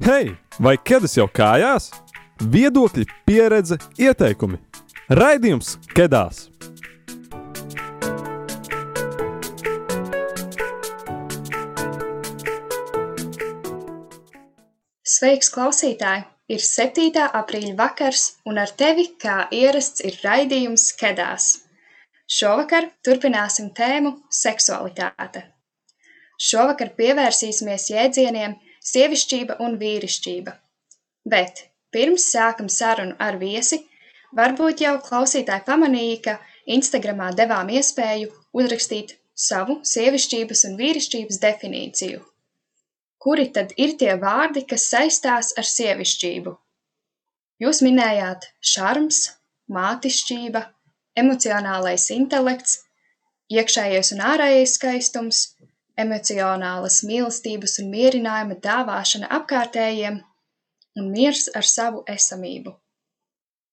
Hei, 0.00 0.30
vai 0.64 0.78
ķēdes 0.80 1.18
jau 1.18 1.26
kājās? 1.28 1.90
Viedokļi, 2.40 3.02
pieredze, 3.28 3.76
ieteikumi. 4.00 4.56
Raidījums 5.12 5.74
Kedās! 5.92 6.46
Sveiks, 15.04 15.52
klausītāji! 15.52 16.24
Ir 16.48 16.64
7. 16.64 17.26
aprīļa 17.42 17.76
vakars, 17.82 18.24
un 18.48 18.62
ar 18.64 18.72
tevi, 18.72 19.04
kā 19.20 19.50
ierasts, 19.52 20.00
ir 20.00 20.16
raidījums 20.24 20.94
Kedās. 20.96 21.50
Šovakar 22.24 22.88
turpināsim 23.04 23.68
tēmu 23.76 24.16
seksualitāte. 24.32 25.44
Šovakar 26.40 26.96
pievērsīsimies 26.96 27.90
jēdzieniem 27.92 28.56
sievišķība 28.80 29.58
un 29.64 29.76
vīrišķība. 29.80 30.54
Bet 31.32 31.66
pirms 31.94 32.26
sākam 32.32 32.68
sarunu 32.72 33.16
ar 33.18 33.38
viesi, 33.42 33.82
varbūt 34.36 34.82
jau 34.84 34.96
klausītāji 35.04 35.66
pamanīja, 35.66 36.20
ka 36.26 36.38
Instagramā 36.76 37.30
devām 37.36 37.70
iespēju 37.76 38.30
uzrakstīt 38.56 39.16
savu 39.34 39.80
sievišķības 39.92 40.64
un 40.68 40.76
vīrišķības 40.80 41.40
definīciju. 41.44 42.20
Kuri 43.20 43.46
tad 43.56 43.72
ir 43.76 43.96
tie 44.00 44.14
vārdi, 44.20 44.64
kas 44.68 44.86
saistās 44.92 45.52
ar 45.60 45.66
sievišķību? 45.68 46.54
Jūs 47.60 47.82
minējāt 47.84 48.46
šarms, 48.64 49.18
mātišķība, 49.76 50.62
emocionālais 51.20 52.06
intelekts, 52.14 52.78
iekšējais 53.52 54.14
un 54.16 54.22
ārējais 54.30 54.76
skaistums, 54.78 55.42
emocionālas 55.98 57.00
mīlestības 57.06 57.78
un 57.82 57.90
mierinājuma 57.92 58.56
dāvāšana 58.64 59.30
apkārtējiem 59.40 60.20
un 61.00 61.10
miers 61.10 61.48
ar 61.56 61.66
savu 61.66 62.02
esamību. 62.14 62.74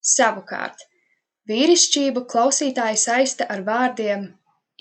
Savukārt, 0.08 0.84
vīrišķību 1.50 2.26
klausītāji 2.32 3.00
saista 3.02 3.48
ar 3.54 3.64
vārdiem 3.68 4.28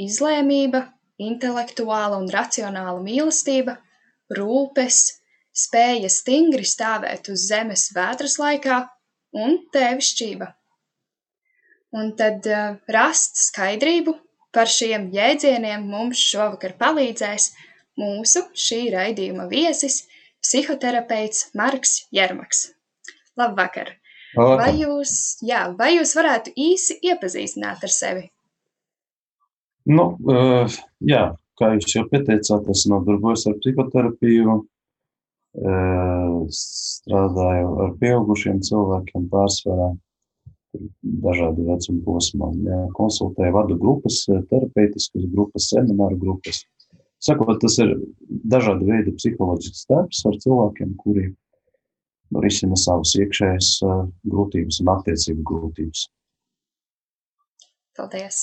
izlēmība, 0.02 0.82
intelektuāla 1.22 2.18
un 2.20 2.28
racionāla 2.32 3.00
mīlestība, 3.02 3.78
rūpes, 4.36 5.00
spēja 5.56 6.10
stingri 6.12 6.66
stāvēt 6.68 7.30
uz 7.32 7.48
zemes 7.48 7.88
vētras 7.96 8.36
laikā 8.42 8.82
un 9.36 9.58
tēvišķība. 9.72 10.52
Un 11.96 12.12
tad 12.18 12.46
uh, 12.50 12.76
rast 12.92 13.38
skaidrību 13.40 14.12
par 14.54 14.70
šiem 14.70 15.10
jēdzieniem 15.14 15.86
mums 15.90 16.20
šovakar 16.30 16.76
palīdzēs 16.80 17.52
mūsu 18.00 18.44
šī 18.66 18.80
raidījuma 18.94 19.48
viesis, 19.50 20.04
psihoterapeits 20.44 21.50
Marks 21.58 22.02
Jermaks. 22.14 22.68
Labvakar! 23.36 23.96
Labvakar. 24.36 24.60
Vai 24.60 24.72
jūs, 24.82 25.12
jā, 25.44 25.62
vai 25.78 25.94
jūs 25.96 26.12
varētu 26.16 26.52
īsi 26.60 26.98
iepazīstināt 27.08 27.84
ar 27.86 27.92
sevi? 27.92 28.26
Nu, 29.86 30.16
uh, 30.28 30.78
jā, 31.06 31.22
kā 31.58 31.70
jūs 31.76 31.94
jau 31.94 32.04
pieteicāt, 32.10 32.66
es 32.72 32.84
nodarbojos 32.90 33.46
ar 33.48 33.54
psihoterapiju, 33.62 34.56
uh, 35.62 36.34
strādāju 36.58 37.70
ar 37.84 37.94
pieaugušiem 38.00 38.60
cilvēkiem 38.66 39.28
pārsvarā, 39.32 39.92
dažādu 41.26 41.66
vecumu 41.70 42.02
posmām. 42.06 42.60
Jā, 42.66 42.80
konsultēju, 42.98 43.54
vadu 43.54 43.78
grupas, 43.80 44.22
terapeitiskas 44.50 45.26
grupas, 45.32 45.70
semināru 45.72 46.18
grupas. 46.20 46.62
Sakot, 47.22 47.56
tas 47.62 47.78
ir 47.82 47.94
dažādi 48.52 48.86
veidi 48.90 49.14
psiholoģisks 49.16 49.86
darbs 49.90 50.22
ar 50.28 50.36
cilvēkiem, 50.42 50.94
kuri 51.00 51.30
risina 52.42 52.76
savas 52.78 53.14
iekšējas 53.16 53.70
uh, 53.86 54.04
grūtības 54.26 54.80
un 54.82 54.92
attiecību 54.96 55.46
grūtības. 55.50 56.06
Paldies! 57.96 58.42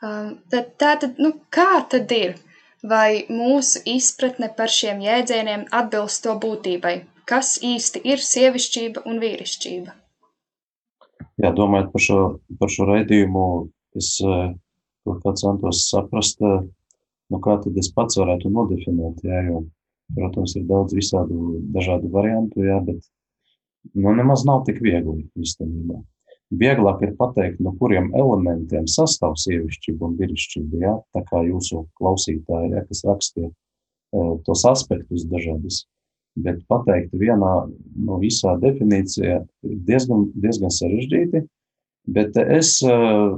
Um, 0.00 0.38
tad, 0.52 0.72
tā 0.80 0.94
tad, 1.02 1.18
nu, 1.20 1.34
kā 1.52 1.82
tad 1.92 2.12
ir? 2.16 2.38
Vai 2.80 3.26
mūsu 3.28 3.82
izpratne 3.92 4.48
par 4.56 4.72
šiem 4.72 5.02
jēdzieniem 5.04 5.66
atbilst 5.76 6.22
to 6.24 6.38
būtībai? 6.40 6.94
Kas 7.28 7.58
īsti 7.60 8.00
ir 8.08 8.22
sievišķība 8.24 9.04
un 9.10 9.20
vīrišķība? 9.20 9.99
Jā, 11.40 11.52
domājot 11.56 11.90
par 11.92 12.04
šo, 12.04 12.18
par 12.60 12.72
šo 12.72 12.86
raidījumu, 12.88 13.44
es 13.98 14.14
kaut 14.20 15.22
kā 15.24 15.34
centos 15.40 15.86
saprast, 15.88 16.42
nu, 16.42 17.40
kā 17.44 17.56
tad 17.62 17.76
es 17.80 17.90
pats 17.96 18.18
varētu 18.20 18.52
nodefinēt, 18.52 19.22
jā, 19.24 19.42
jo, 19.48 19.64
protams, 20.16 20.56
ir 20.58 20.66
daudz 20.68 20.96
visādu 20.96 21.60
dažādu 21.74 22.10
variantu, 22.12 22.64
jā, 22.66 22.80
bet, 22.84 23.04
nu, 23.94 24.12
nemaz 24.16 24.44
nav 24.48 24.64
tik 24.68 24.82
viegli 24.84 25.24
īstenībā. 25.40 26.00
Vieglāk 26.60 27.04
ir 27.06 27.14
pateikt, 27.18 27.60
no 27.62 27.72
kuriem 27.78 28.10
elementiem 28.18 28.88
sastāv 28.90 29.36
sievišķība 29.38 30.08
un 30.08 30.16
vīrišķība, 30.18 30.80
jā, 30.82 30.94
tā 31.14 31.22
kā 31.28 31.44
jūsu 31.46 31.84
klausītāji, 32.00 32.72
jā, 32.74 32.84
kas 32.88 33.04
rakstīja 33.06 33.52
tos 34.46 34.64
aspektus 34.66 35.24
dažādus. 35.30 35.84
Bet 36.38 36.60
pateikt 36.70 37.14
vienā 37.18 37.54
no 38.06 38.18
visā 38.22 38.54
definīcijā 38.62 39.40
ir 39.66 39.80
diezgan, 39.88 40.28
diezgan 40.38 40.70
sarežģīti, 40.70 41.42
bet 42.14 42.38
es 42.40 42.76
uh, 42.86 43.34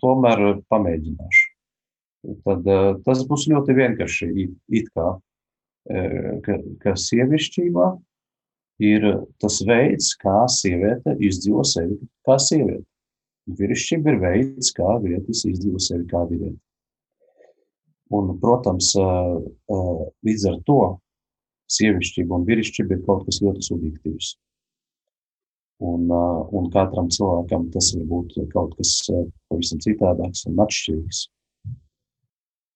tomēr 0.00 0.62
pamēģināšu. 0.72 1.44
Tad 2.46 2.64
uh, 2.64 2.94
tas 3.04 3.20
būs 3.28 3.44
ļoti 3.52 3.76
vienkārši 3.76 4.30
it, 4.46 4.56
it 4.72 4.88
kā, 4.96 5.10
uh, 5.18 6.32
ka, 6.46 6.58
ka 6.80 6.96
sievišķībā 6.96 7.90
ir 8.88 9.06
tas 9.38 9.60
veids, 9.68 10.14
kā 10.18 10.44
sieviete 10.50 11.14
izdzīvo 11.20 11.62
sevi 11.68 12.00
kā 12.26 12.40
sieviete. 12.40 12.86
Vīrišķība 13.44 14.14
ir 14.14 14.20
veids, 14.22 14.72
kā 14.72 14.96
vīrietis 15.02 15.44
izdzīvo 15.50 15.80
sevi 15.82 16.06
kā 16.08 16.24
vīrieti. 16.30 16.56
Un, 18.14 18.30
protams, 18.40 18.92
līdz 20.24 20.44
ar 20.48 20.56
to 20.68 20.78
sievišķība 21.70 22.38
un 22.38 22.46
vīrišķība 22.48 22.96
ir 22.96 23.04
kaut 23.06 23.24
kas 23.28 23.40
ļoti 23.44 23.66
subjektīvs. 23.68 24.34
Un, 25.84 26.06
un 26.08 26.70
katram 26.72 27.10
cilvēkam 27.12 27.66
tas 27.74 27.90
var 27.96 28.06
būt 28.12 28.36
kaut 28.52 28.76
kas 28.78 28.94
pavisam 29.50 29.82
citādāks 29.82 30.46
un 30.50 30.62
atšķirīgs. 30.64 31.26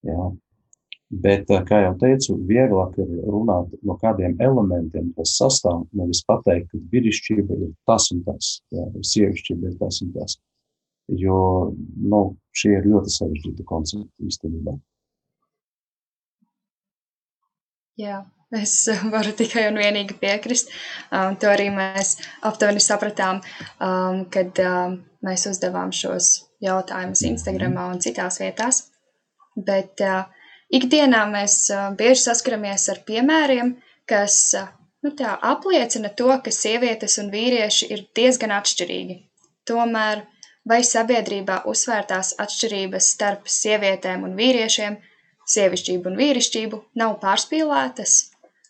Jā. 0.09 0.29
Bet, 1.09 1.49
kā 1.69 1.79
jau 1.87 1.95
teicu, 1.97 2.35
vieglāk 2.51 2.99
ir 3.01 3.09
runāt 3.25 3.71
no 3.87 3.95
kādiem 4.01 4.35
elementiem, 4.45 5.07
kas 5.17 5.39
sastāv, 5.39 5.87
nevis 5.97 6.21
pateikt, 6.29 6.69
ka 6.69 6.81
vīrišķība 6.93 7.57
ir 7.57 7.71
tas 7.89 8.11
un 8.13 8.21
tas, 8.27 8.59
jā, 8.75 8.85
sievišķība 9.13 9.71
ir 9.71 9.79
tas 9.81 10.03
un 10.05 10.13
tas. 10.19 10.37
Jo 11.09 11.39
nu, 12.13 12.21
šie 12.53 12.75
ir 12.77 12.91
ļoti 12.93 13.15
sarežģīti 13.15 13.65
koncepti 13.71 14.29
īstenībā. 14.29 14.77
Jā, 17.99 18.21
es 18.57 18.89
varu 19.15 19.33
tikai 19.37 19.67
un 19.71 19.81
vienīgi 19.81 20.17
piekrist. 20.21 20.73
Um, 21.11 21.37
to 21.41 21.51
arī 21.51 21.69
mēs 21.75 22.17
aptuveni 22.47 22.83
sapratām, 22.83 23.43
um, 23.81 24.25
kad 24.33 24.59
um, 24.65 25.01
mēs 25.25 25.49
uzdevām 25.51 25.93
šos 25.93 26.33
jautājumus 26.65 27.25
Instagram 27.29 27.77
un 27.85 28.01
citās 28.03 28.41
vietās. 28.43 28.87
Bet 29.57 30.01
uh, 30.05 30.25
ikdienā 30.75 31.25
mēs 31.31 31.61
uh, 31.75 31.91
bieži 31.99 32.29
saskaramies 32.29 32.89
ar 32.93 33.03
piemēriem, 33.07 33.77
kas 34.09 34.41
uh, 34.59 34.71
nu, 35.05 35.13
tā, 35.19 35.35
apliecina 35.43 36.11
to, 36.21 36.31
ka 36.45 36.55
sievietes 36.55 37.19
un 37.23 37.31
vīrieši 37.35 37.91
ir 37.95 38.07
diezgan 38.17 38.55
atšķirīgi. 38.59 39.21
Tomēr 39.69 40.25
vai 40.69 40.81
sabiedrībā 40.85 41.63
uzsvērtās 41.71 42.35
atšķirības 42.45 43.13
starp 43.15 43.49
sievietēm 43.53 44.25
un 44.29 44.35
vīriešiem, 44.39 44.99
sievišķību 45.49 46.11
un 46.11 46.19
vīrišķību 46.19 46.83
nav 47.01 47.17
pārspīlētas? 47.23 48.19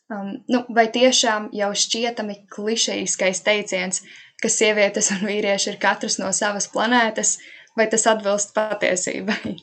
Um, 0.09 0.39
nu, 0.49 0.63
vai 0.73 0.87
tiešām 0.89 1.51
jau 1.53 1.69
šķietami 1.77 2.39
klišejiskais 2.49 3.43
teiciens, 3.45 4.03
ka 4.41 4.49
sievietes 4.49 5.11
un 5.13 5.27
vīrieši 5.29 5.75
ir 5.75 5.81
katrs 5.83 6.17
no 6.21 6.31
savas 6.33 6.69
planētas, 6.73 7.37
vai 7.77 7.89
tas 7.93 8.07
atbilst 8.09 8.55
patiesībai? 8.57 9.59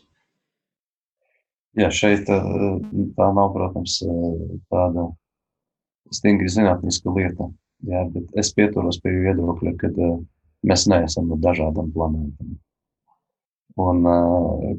Jā, 1.76 1.90
šeit 1.92 2.30
tā 2.30 3.30
nav, 3.36 3.50
protams, 3.56 3.98
tāda 4.72 5.10
stingri 6.14 6.52
zinātniska 6.52 7.12
lieta. 7.18 7.50
Jā, 7.86 8.06
bet 8.14 8.30
es 8.40 8.54
pieturos 8.56 9.02
pie 9.04 9.12
viedokļa, 9.26 9.74
ka 9.82 9.92
mēs 10.70 10.86
neesam 10.92 11.28
no 11.32 11.40
dažādām 11.42 11.92
planētām. 11.96 12.56
Un 13.82 14.06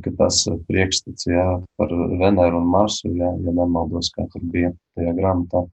ka 0.00 0.10
tas 0.16 0.38
priekšstats 0.68 1.26
jā, 1.28 1.46
par 1.76 1.90
Veneru 1.92 2.62
un 2.62 2.68
Marsu, 2.72 3.10
jā, 3.12 3.28
ja 3.44 3.52
nemaldos, 3.52 4.08
kā 4.14 4.24
tur 4.32 4.44
bija 4.54 4.70
tajā 4.96 5.12
grāmatā, 5.18 5.66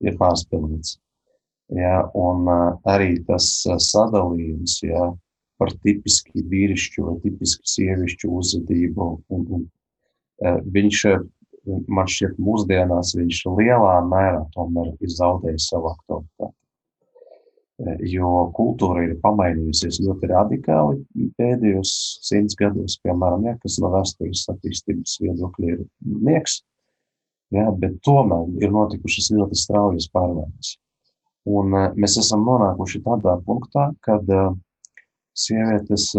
ir 0.00 0.16
pārspīlēts. 0.20 0.94
Jā, 1.76 1.98
un 2.18 2.48
arī 2.88 3.18
tas 3.28 3.50
sadalījums 3.84 4.78
jā, 4.82 5.10
par 5.60 5.74
tipiski 5.84 6.42
vīrišķu 6.48 7.04
vai 7.04 7.18
tipiski 7.26 7.68
sievišķu 7.74 8.32
uzvedību. 8.40 9.10
Un, 9.36 9.44
un, 9.58 9.68
viņš 10.72 11.04
man 11.92 12.08
šķiet, 12.08 12.40
mūsdienās 12.40 13.12
viņš 13.18 13.42
lielā 13.58 13.98
mērā 14.08 14.46
tomēr 14.56 14.94
ir 14.96 15.12
zaudējis 15.12 15.68
savu 15.74 15.92
aktualitāti. 15.92 16.56
Jo 18.04 18.50
kultūra 18.52 19.06
ir 19.06 19.14
pamainījusies 19.22 20.02
ļoti 20.04 20.28
radikāli 20.28 21.30
pēdējos 21.40 21.92
simts 22.26 22.58
gados, 22.58 22.98
piemēram, 23.04 23.46
ja, 23.48 23.54
kas 23.62 23.78
no 23.80 23.88
vēstures 23.94 24.42
attīstības 24.52 25.14
viedokļa 25.22 25.70
ir 25.74 25.84
nieks, 26.28 26.58
ja, 27.56 27.70
bet 27.72 27.96
tomēr 28.04 28.50
ir 28.60 28.74
notikušas 28.74 29.30
ļoti 29.32 29.60
straujas 29.62 30.10
pārmaiņas. 30.12 30.74
Un 31.48 31.72
uh, 31.72 31.86
mēs 31.96 32.18
esam 32.20 32.44
nonākuši 32.44 33.00
tādā 33.06 33.38
punktā, 33.46 33.86
kad 34.04 34.28
uh, 34.28 34.52
sievietes 35.32 36.10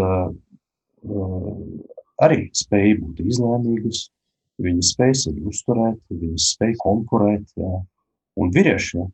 arī 2.21 2.41
spēja 2.57 2.97
būt 3.03 3.21
izlēmīgas, 3.25 4.07
Viņi 4.61 4.83
spēj 4.85 5.13
sevi 5.23 5.43
uzturēt, 5.49 5.99
viņi 6.11 6.41
spēj 6.41 6.75
konkurēt. 6.81 7.47
Jā. 7.57 7.79
Un 8.41 8.51
vīrieši 8.53 8.99
ja, 8.99 9.07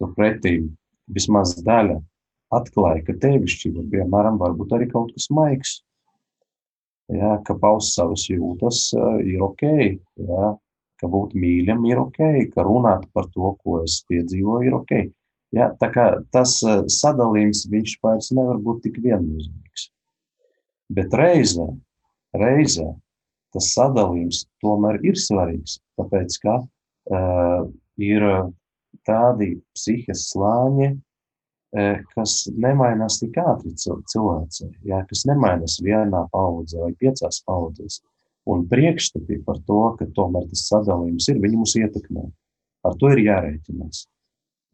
turpretī 0.00 0.56
vismaz 1.14 1.54
daļa 1.64 1.98
atklāja, 2.52 3.04
ka 3.06 3.16
tevišķība, 3.22 3.86
piemēram, 3.92 4.38
var 4.40 4.56
būt 4.58 4.74
arī 4.76 4.88
kaut 4.90 5.14
kas 5.16 5.28
maigs. 5.32 5.78
Jā, 7.12 7.36
ka 7.44 7.56
paust 7.60 7.96
savas 7.96 8.24
jūtas 8.30 8.84
ir 9.26 9.42
ok, 9.44 9.64
jā, 10.22 10.52
ka 11.00 11.10
būt 11.10 11.34
mīļam 11.36 11.82
ir 11.90 12.00
ok, 12.00 12.20
ka 12.54 12.64
runāt 12.64 13.08
par 13.12 13.28
to, 13.34 13.54
ko 13.60 13.82
es 13.82 14.00
piedzīvoju, 14.08 14.68
ir 14.68 14.78
ok. 14.78 14.94
Jā, 15.52 15.68
tā 15.80 15.90
kā 15.92 16.06
tas 16.32 16.54
sadalījums 16.94 17.66
viņš 17.72 17.98
vairs 18.04 18.30
nevar 18.32 18.60
būt 18.62 18.86
tik 18.86 19.02
viennozīmīgs. 19.04 19.90
Bet 20.92 21.12
reizē, 21.16 21.66
reizē 22.36 22.88
tas 23.52 23.68
sadalījums 23.74 24.46
tomēr 24.64 25.02
ir 25.04 25.18
svarīgs, 25.20 25.76
tāpēc 26.00 26.38
ka 26.40 26.56
uh, 26.62 27.66
ir 28.00 28.24
tādi 29.08 29.54
psihes 29.76 30.26
slāņi, 30.30 30.92
uh, 30.94 32.00
kas 32.14 32.36
nemainās 32.52 33.18
tik 33.22 33.38
ātri 33.42 33.74
cilvēcei, 33.78 34.70
jā, 34.88 35.02
kas 35.08 35.26
nemainās 35.30 35.80
vienā 35.84 36.26
paudzē 36.32 36.84
vai 36.84 36.92
piecās 36.98 37.42
paudzēs. 37.46 38.00
Un 38.52 38.64
priekšstati 38.66 39.38
par 39.46 39.60
to, 39.66 39.82
ka 39.98 40.08
tomēr 40.16 40.48
tas 40.50 40.64
sadalījums 40.66 41.28
ir, 41.30 41.38
viņi 41.42 41.60
mūs 41.60 41.76
ietekmē. 41.78 42.24
Ar 42.82 42.96
to 42.98 43.12
ir 43.14 43.22
jārēķinās. 43.22 44.06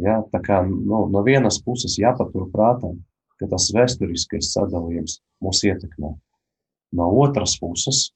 Jā, 0.00 0.20
tā 0.32 0.40
kā 0.40 0.62
nu, 0.64 1.02
no 1.12 1.22
vienas 1.26 1.58
puses 1.60 1.98
jāpatur 2.00 2.46
prātā, 2.52 2.94
ka 3.38 3.48
tas 3.50 3.68
vēsturiskais 3.74 4.52
sadalījums 4.54 5.18
mūs 5.44 5.64
ietekmē. 5.68 6.14
No 6.96 7.08
otras 7.20 7.58
puses, 7.60 8.08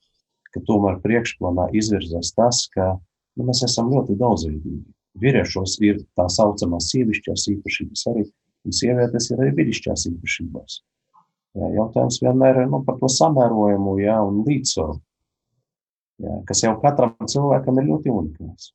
ka 0.54 0.62
tomēr 0.68 1.00
priekšplānā 1.04 1.68
izvirzās 1.76 2.32
tas, 2.36 2.64
ka 2.72 2.94
nu, 2.96 3.48
mēs 3.48 3.64
esam 3.66 3.90
ļoti 3.92 4.16
daudzveidīgi. 4.20 4.86
Vīriešos 5.20 5.76
ir 5.84 6.00
tā 6.16 6.26
saucamās 6.32 6.88
sievišķās 6.92 7.46
īpašības 7.52 8.04
arī, 8.12 8.24
un 8.64 8.76
sievietes 8.76 9.28
ir 9.30 9.42
arī 9.42 9.54
vīrišķās 9.58 10.06
īpašībās. 10.12 10.78
Jā, 11.58 11.72
jautājums 11.76 12.20
vienmēr 12.22 12.62
ir 12.62 12.70
nu, 12.72 12.80
par 12.86 12.96
to 13.00 13.10
samērojumu 13.12 13.98
jā, 14.00 14.14
un 14.24 14.40
līdzsvaru, 14.46 14.94
jā, 16.24 16.36
kas 16.48 16.62
jau 16.64 16.76
katram 16.80 17.28
cilvēkam 17.28 17.82
ir 17.82 17.90
ļoti 17.90 18.14
unikāls. 18.14 18.70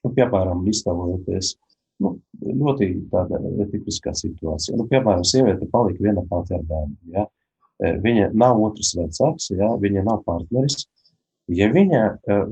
Nu, 0.00 0.14
piemēram, 0.16 0.62
iztēlojoties 0.72 1.52
nu, 2.00 2.14
ļoti 2.40 2.88
tāda 3.12 3.42
tipiskā 3.74 4.14
situācija. 4.16 4.78
Nu, 4.80 4.88
piemēram, 4.88 5.26
sieviete 5.28 5.68
palika 5.68 6.06
viena 6.06 6.24
pati 6.30 6.56
ar 6.56 6.64
bērnu. 6.64 6.96
Ja? 7.12 7.26
viņa 7.80 8.30
nav 8.36 8.60
otrs 8.60 8.94
vecāks, 8.96 9.50
ja, 9.56 9.70
viņa 9.80 10.04
nav 10.06 10.24
partneris. 10.26 10.86
Ja 11.50 11.66
viņa 11.74 12.00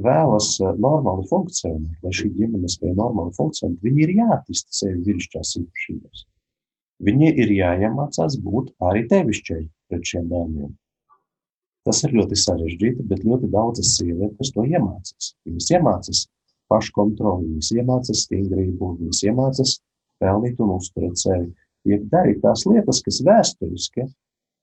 vēlas 0.03 0.57
normāli 0.83 1.27
funkcionēt, 1.31 2.01
lai 2.03 2.11
šī 2.19 2.33
ģimene 2.35 2.71
spēj 2.73 2.97
normāli 2.99 3.31
funkcionēt, 3.37 3.79
viņa 3.85 4.01
ir 4.05 4.15
jāattīsta 4.17 4.75
sevi 4.75 5.05
vīrišķās 5.07 5.55
īpašībās. 5.61 6.25
Viņa 7.07 7.29
ir 7.45 7.53
jāiemācās 7.55 8.39
būt 8.43 8.73
arī 8.89 9.05
tevišķai 9.13 9.61
pret 9.91 10.11
šiem 10.11 10.27
bērniem. 10.33 10.73
Tas 11.87 12.03
ir 12.05 12.17
ļoti 12.19 12.37
sarežģīti, 12.43 13.07
bet 13.09 13.23
ļoti 13.25 13.49
daudzas 13.53 13.95
sievietes 14.01 14.51
to 14.57 14.67
iemācās. 14.67 15.31
Viņas 15.47 15.71
iemācās 15.77 16.25
paškontroli, 16.69 17.53
viņas 17.53 17.71
iemācās 17.79 18.25
stingrību, 18.27 18.91
viņas 18.99 19.23
iemācās 19.31 19.77
pelnīt 20.19 20.59
un 20.65 20.75
uzturēt 20.75 21.23
sevi. 21.23 21.53
Ja 21.89 22.01
darīt 22.13 22.43
tās 22.43 22.67
lietas, 22.67 22.99
kas 23.07 23.23
vēsturiski 23.25 24.09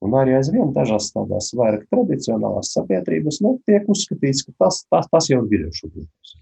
Un 0.03 0.15
arī 0.19 0.35
aizvien 0.37 0.73
dažās 0.75 1.11
tādās 1.15 1.51
vairāk 1.55 1.85
tradicionālās 1.93 2.73
sabiedrības 2.75 3.39
nu, 3.45 3.55
tiek 3.69 3.87
uzskatīts, 3.91 4.43
ka 4.47 4.55
tas, 4.65 4.81
tas, 4.91 5.07
tas 5.11 5.29
jau 5.31 5.41
ir 5.41 5.51
vīriešu 5.51 5.91
lietas. 5.93 6.35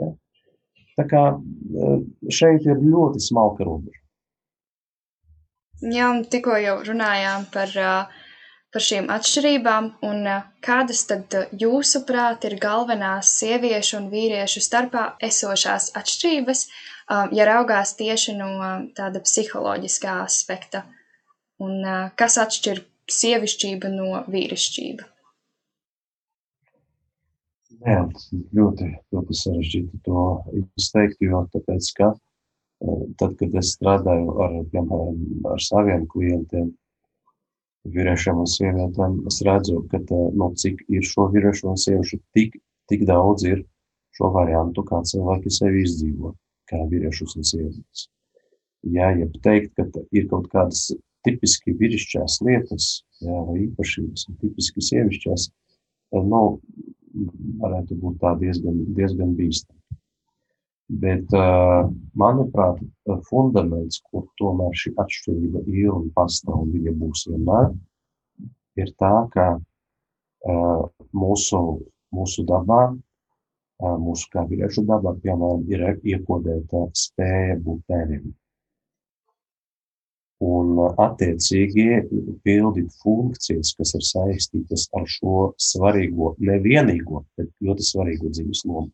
Ja? 0.00 0.10
Tā 1.00 1.06
kā 1.10 1.22
e, 1.34 1.90
šeit 2.32 2.66
ir 2.68 2.82
ļoti 2.84 3.22
smalka 3.24 3.66
robeža. 3.66 3.98
Jā, 5.80 6.10
un 6.12 6.26
tikko 6.28 6.58
jau 6.60 6.76
runājām 6.86 7.46
par, 7.54 7.72
e, 7.72 7.92
par 8.70 8.84
šīm 8.86 9.10
atšķirībām, 9.12 9.90
un 10.06 10.30
e, 10.30 10.36
kādas 10.64 11.02
tad 11.10 11.34
jūsuprāt 11.64 12.46
ir 12.46 12.58
galvenās 12.62 13.32
sieviešu 13.40 13.98
un 13.98 14.08
vīriešu 14.12 14.62
starpā 14.64 15.06
esošās 15.30 15.92
atšķirības, 15.98 16.64
ja 17.34 17.42
raugās 17.48 17.96
tieši 17.98 18.36
no 18.38 18.50
tāda 18.94 19.18
psiholoģiskā 19.24 20.20
aspekta? 20.22 20.84
Un 21.58 21.82
kas 22.16 22.36
atšķir 22.38 22.84
sievišķība 23.14 23.90
no 23.94 24.22
vīrišķība? 24.30 25.06
Jā, 27.80 28.00
ļoti, 28.56 28.90
ļoti 29.14 29.36
sarežģīti 29.40 30.02
to 30.04 30.24
izteikt, 30.76 31.22
jo 31.24 31.46
tāpēc, 31.54 31.86
ka 31.96 32.10
eh, 32.12 33.06
tad, 33.20 33.38
kad 33.40 33.56
es 33.62 33.72
strādāju 33.78 34.34
ar, 34.44 34.58
piemēram, 34.74 35.22
ar 35.54 35.64
saviem 35.64 36.04
klientiem, 36.12 36.68
vīriešiem 37.88 38.42
un 38.42 38.50
sievietēm, 38.52 39.20
es 39.30 39.40
redzu, 39.46 39.80
ka 39.92 40.02
tā, 40.10 40.20
no 40.36 40.50
cik 40.60 40.84
ir 40.92 41.06
šo 41.08 41.30
vīriešu 41.32 41.70
un 41.72 41.80
sieviešu, 41.80 42.20
tik, 42.36 42.60
tik 42.92 43.06
daudz 43.08 43.46
ir 43.48 43.64
šo 44.18 44.28
variantu, 44.34 44.84
kā 44.84 45.00
cilvēki 45.08 45.52
sevi 45.56 45.86
izdzīvo, 45.86 46.34
kā 46.68 46.82
vīriešus 46.90 47.38
un 47.40 47.48
sievietes. 47.48 48.08
Jā, 48.92 49.10
ja 49.16 49.28
teikt, 49.44 49.72
ka 49.76 50.04
ir 50.12 50.28
kaut 50.28 50.52
kādas 50.52 50.90
tipiski 51.26 51.74
vīrišķās 51.80 52.38
lietas, 52.46 52.86
jā, 53.20 53.40
vai 53.48 53.58
īpašības, 53.66 54.26
tipiski 54.40 54.84
sievišķās, 54.84 55.50
nu, 56.30 56.42
varētu 57.60 57.98
būt 58.00 58.18
tā 58.22 58.34
diezgan, 58.40 58.80
diezgan 58.96 59.34
bīstami. 59.38 59.78
Bet, 61.02 61.30
manuprāt, 62.18 62.80
fundaments, 63.28 64.00
kur 64.10 64.24
tomēr 64.40 64.74
šī 64.74 64.90
atšķirība 64.98 65.62
ir 65.70 65.92
un 65.92 66.08
pastāv 66.16 66.64
un 66.64 66.72
viņa 66.74 66.94
būs 66.98 67.28
vienmēr, 67.30 67.70
ir 68.82 68.90
tā, 68.98 69.12
ka 69.34 69.46
mūsu, 71.14 71.62
mūsu 72.16 72.46
dabā, 72.48 72.82
mūsu 73.80 74.32
kā 74.32 74.44
vīriešu 74.50 74.82
dabā, 74.88 75.14
piemēram, 75.22 75.62
ir 75.70 75.86
iekodēta 76.02 76.88
spēja 77.04 77.60
būt 77.62 77.86
tēviem 77.86 78.32
un 80.40 80.78
attiecīgi 81.04 81.86
pildīt 82.46 82.94
funkcijas, 83.02 83.74
kas 83.76 83.94
ir 83.98 84.06
saistītas 84.08 84.86
ar 84.96 85.04
šo 85.08 85.50
svarīgo, 85.60 86.34
nevienīgo, 86.40 87.24
bet 87.36 87.50
ļoti 87.60 87.86
svarīgo 87.86 88.32
dzīves 88.32 88.64
lomu. 88.68 88.88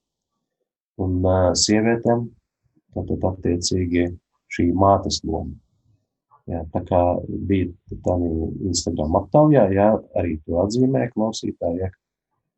Un 1.03 1.21
uh, 1.23 1.53
sievietēm 1.55 2.27
tātad 2.97 3.29
attiecīgi 3.31 4.09
šī 4.57 4.71
mātes 4.75 5.21
loma. 5.27 5.55
Jā, 6.47 6.63
tā 6.71 6.83
kā 6.87 7.01
bija 7.49 7.73
tādā 7.91 8.17
Instagram 8.71 9.17
aptaujā, 9.19 9.65
jā, 9.75 9.89
arī 10.19 10.37
to 10.47 10.61
atzīmē 10.63 11.09
klausītāji, 11.11 11.81
ja, 11.83 11.91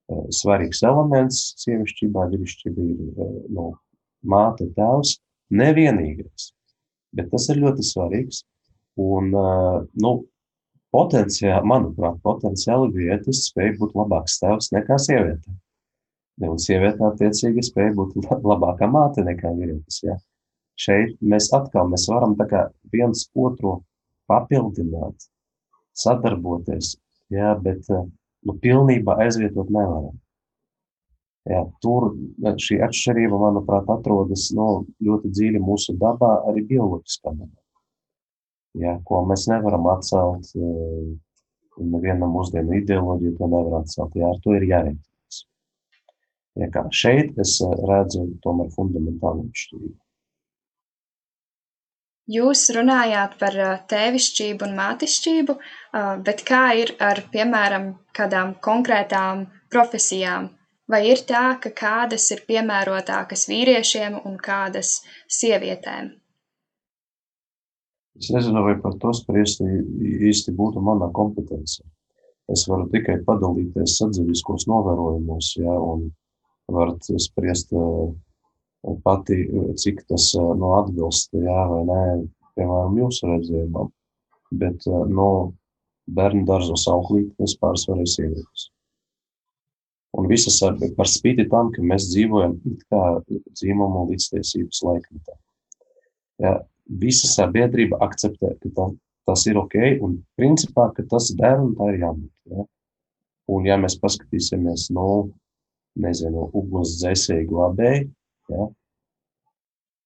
svarīgs 0.08 0.82
elements 0.84 1.40
sievišķībā, 1.62 2.26
vīrišķībā 2.32 2.84
ir 2.84 3.32
no 3.56 3.70
māte, 4.28 4.68
tēvs, 4.76 5.16
nevienīgais, 5.48 6.50
bet 7.16 7.30
tas 7.32 7.48
ir 7.52 7.62
ļoti 7.64 7.84
svarīgs, 7.84 8.42
Un, 8.98 9.30
nu, 10.02 10.12
potenciāli, 10.94 11.66
manuprāt, 11.70 12.18
potenciāli 12.24 12.90
vietas 12.96 13.44
spēja 13.46 13.76
būt 13.78 13.96
labāks 13.98 14.38
tēvs 14.42 14.72
nekā 14.74 14.98
sieviete. 15.02 15.54
Un 16.48 16.58
sieviete 16.62 17.04
attiecīgi 17.06 17.64
spēja 17.66 17.94
būt 17.98 18.16
labākā 18.50 18.88
māte 18.90 19.24
nekā 19.26 19.52
vīrietis. 19.58 20.02
Ja. 20.06 20.18
Šeit 20.78 21.16
mēs 21.22 21.50
atkal 21.54 21.90
mēs 21.90 22.06
varam 22.10 22.36
viens 22.92 23.26
otru 23.34 23.80
papildināt, 24.30 25.28
sadarboties, 25.96 26.96
ja, 27.34 27.54
bet 27.58 27.86
nu, 27.90 28.54
pilnībā 28.62 29.16
aizvietot 29.24 29.70
nevaram. 29.74 30.18
Jā, 31.48 31.62
tur 31.82 32.12
šī 32.60 32.82
atšķirība, 32.84 33.38
manuprāt, 33.40 33.88
atrodas 33.90 34.50
no, 34.54 34.68
nu, 34.82 35.08
ļoti 35.08 35.32
dziļi 35.32 35.62
mūsu 35.64 35.96
dabā, 35.98 36.34
arī 36.50 36.66
bioloģiskā 36.68 37.32
dabā 37.32 37.57
ja, 38.76 38.98
ko 39.08 39.22
mēs 39.28 39.46
nevaram 39.50 39.86
atcelt. 39.94 40.52
Eh, 40.56 41.14
neviena 41.78 42.26
mūsdienu 42.26 42.74
ideoloģija 42.80 43.36
to 43.38 43.46
nevar 43.52 43.80
atcelt. 43.82 44.18
Jā, 44.18 44.32
ar 44.32 44.42
to 44.42 44.56
ir 44.58 44.66
jārēķinās. 44.66 45.40
Ja 46.58 46.68
kā 46.74 46.82
šeit 46.90 47.38
es 47.38 47.54
redzu 47.62 48.24
tomēr 48.42 48.72
fundamentālu 48.74 49.46
atšķirību. 49.46 49.94
Jūs 52.28 52.66
runājāt 52.76 53.38
par 53.40 53.54
tēvišķību 53.88 54.66
un 54.66 54.74
mātišķību, 54.76 55.54
bet 56.26 56.42
kā 56.50 56.64
ir 56.82 56.92
ar, 57.00 57.22
piemēram, 57.32 57.86
kādām 58.18 58.52
konkrētām 58.66 59.46
profesijām? 59.72 60.50
Vai 60.92 61.00
ir 61.08 61.22
tā, 61.28 61.44
ka 61.62 61.72
kādas 61.78 62.26
ir 62.34 62.44
piemērotākas 62.48 63.46
vīriešiem 63.48 64.20
un 64.28 64.36
kādas 64.44 64.98
sievietēm? 65.38 66.12
Es 68.18 68.30
nezinu, 68.34 68.64
vai 68.66 68.74
par 68.82 68.96
to 68.98 69.12
spriest 69.14 69.62
īsti 69.62 70.54
būtu 70.58 70.82
mana 70.82 71.10
kompetence. 71.14 71.84
Es 72.50 72.64
varu 72.70 72.88
tikai 72.90 73.20
padalīties 73.26 73.98
sadziļiskos 74.00 74.66
novērojumos, 74.70 75.52
ja, 75.60 75.74
un 75.74 76.08
varat 76.72 77.04
spriest 77.22 77.74
pati, 79.04 79.38
cik 79.82 80.02
tas 80.08 80.32
nu, 80.34 80.72
atbilst, 80.78 81.34
jā 81.36 81.60
vai 81.70 81.84
nē, 81.88 82.00
piemēram, 82.56 82.98
jūsu 83.04 83.30
redzējumam. 83.30 83.92
Bet 84.58 84.86
no 85.12 85.30
bērnu 86.08 86.46
dārzos 86.48 86.86
auklītes 86.90 87.56
pārsvarēja 87.60 88.14
sievietes. 88.14 88.70
Un 90.18 90.26
visas 90.30 90.56
ar, 90.64 90.78
par 90.96 91.10
spīti 91.10 91.44
tam, 91.52 91.68
ka 91.74 91.84
mēs 91.84 92.08
dzīvojam 92.10 92.56
it 92.70 92.80
kā 92.88 93.02
dzīvumu 93.28 94.06
līdztiesības 94.08 94.80
laikmetā. 94.88 95.36
Ja, 96.42 96.54
visa 96.88 97.28
sabiedrība 97.30 98.00
akceptē, 98.04 98.54
ka 98.62 98.72
tā, 98.76 98.88
tas 99.28 99.44
ir 99.50 99.60
ok, 99.60 99.76
un 100.04 100.20
principā, 100.38 100.88
ka 100.96 101.04
tas 101.10 101.30
bērnam 101.38 101.74
tā 101.78 101.92
ir 101.92 102.00
jābūt. 102.04 102.32
Ja. 102.52 102.68
Un 103.48 103.66
ja 103.68 103.76
mēs 103.80 103.96
paskatīsimies, 104.00 104.88
nu, 104.96 105.08
nezinu, 105.98 106.48
ugunsdzēsēji 106.56 107.48
glābēji, 107.48 108.08
Ja? 108.52 108.68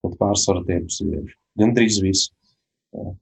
Tad 0.03 0.17
pārsvarā 0.19 0.65
tie 0.67 0.81
ir 0.81 0.89
sievieši. 0.91 1.37
Gan 1.61 1.75
drīz 1.77 2.01
viss. 2.03 2.31
Ja? 2.97 3.13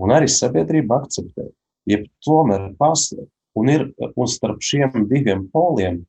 Un 0.00 0.14
arī 0.14 0.30
sabiedrība 0.30 1.00
akceptē. 1.02 1.48
Ja 1.90 1.98
tomēr 2.22 2.70
pastāv 2.78 3.26
un, 3.58 3.70
ir, 3.72 3.88
un 4.14 4.30
starp 4.30 4.62
šiem 4.62 5.08
diviem 5.10 5.48
poliem 5.50 6.04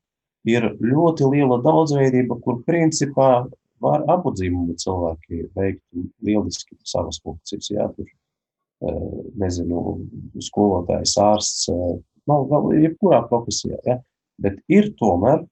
ir 0.45 0.67
ļoti 0.77 1.29
liela 1.31 1.57
daudzveidība, 1.63 2.37
kur 2.43 2.61
principā 2.67 3.47
var 3.81 4.05
abu 4.11 4.33
dzīvumu 4.35 4.77
cilvēki 4.81 5.45
veikt 5.57 5.83
lieliski 6.25 6.77
savas 6.87 7.21
funkcijas. 7.23 7.71
Jā, 7.73 7.87
tur, 7.95 8.09
nezinu, 9.41 9.81
skolotājs, 10.41 11.17
ārsts, 11.21 11.67
nu, 12.29 12.37
jebkurā 12.77 13.21
profesijā. 13.29 13.77
Ja? 13.85 13.99
Bet 14.41 14.61
ir 14.71 14.93
tomēr 15.01 15.43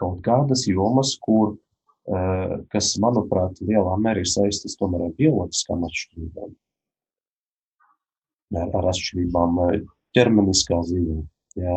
kaut 0.00 0.20
kādas 0.26 0.66
jomas, 0.68 1.14
kur 1.22 1.54
Eh, 2.02 2.54
kas, 2.74 2.96
manuprāt, 2.98 3.60
lielā 3.62 3.94
mērā 4.02 4.24
ir 4.24 4.30
saistīts 4.30 4.74
tomēr 4.80 5.04
ar 5.06 5.12
bioloģiskām 5.20 5.84
atšķirībām. 5.86 6.54
Ar, 8.58 8.72
ar 8.80 8.88
atšķirībām 8.90 9.60
eh, 9.68 9.76
ķermeniskā 10.18 10.80
ziņā. 10.88 11.20
Jā. 11.62 11.76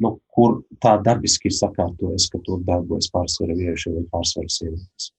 Nu, 0.00 0.14
kur 0.32 0.60
tā 0.80 0.94
dabiski 1.04 1.50
ir 1.50 1.56
sakārtojas, 1.56 2.30
ka 2.32 2.40
tur 2.46 2.62
darbojas 2.64 3.10
pārsvarā 3.12 3.56
vīrieši 3.58 3.94
vai 3.96 4.04
pārsvarā 4.12 4.52
sievietes. 4.52 5.10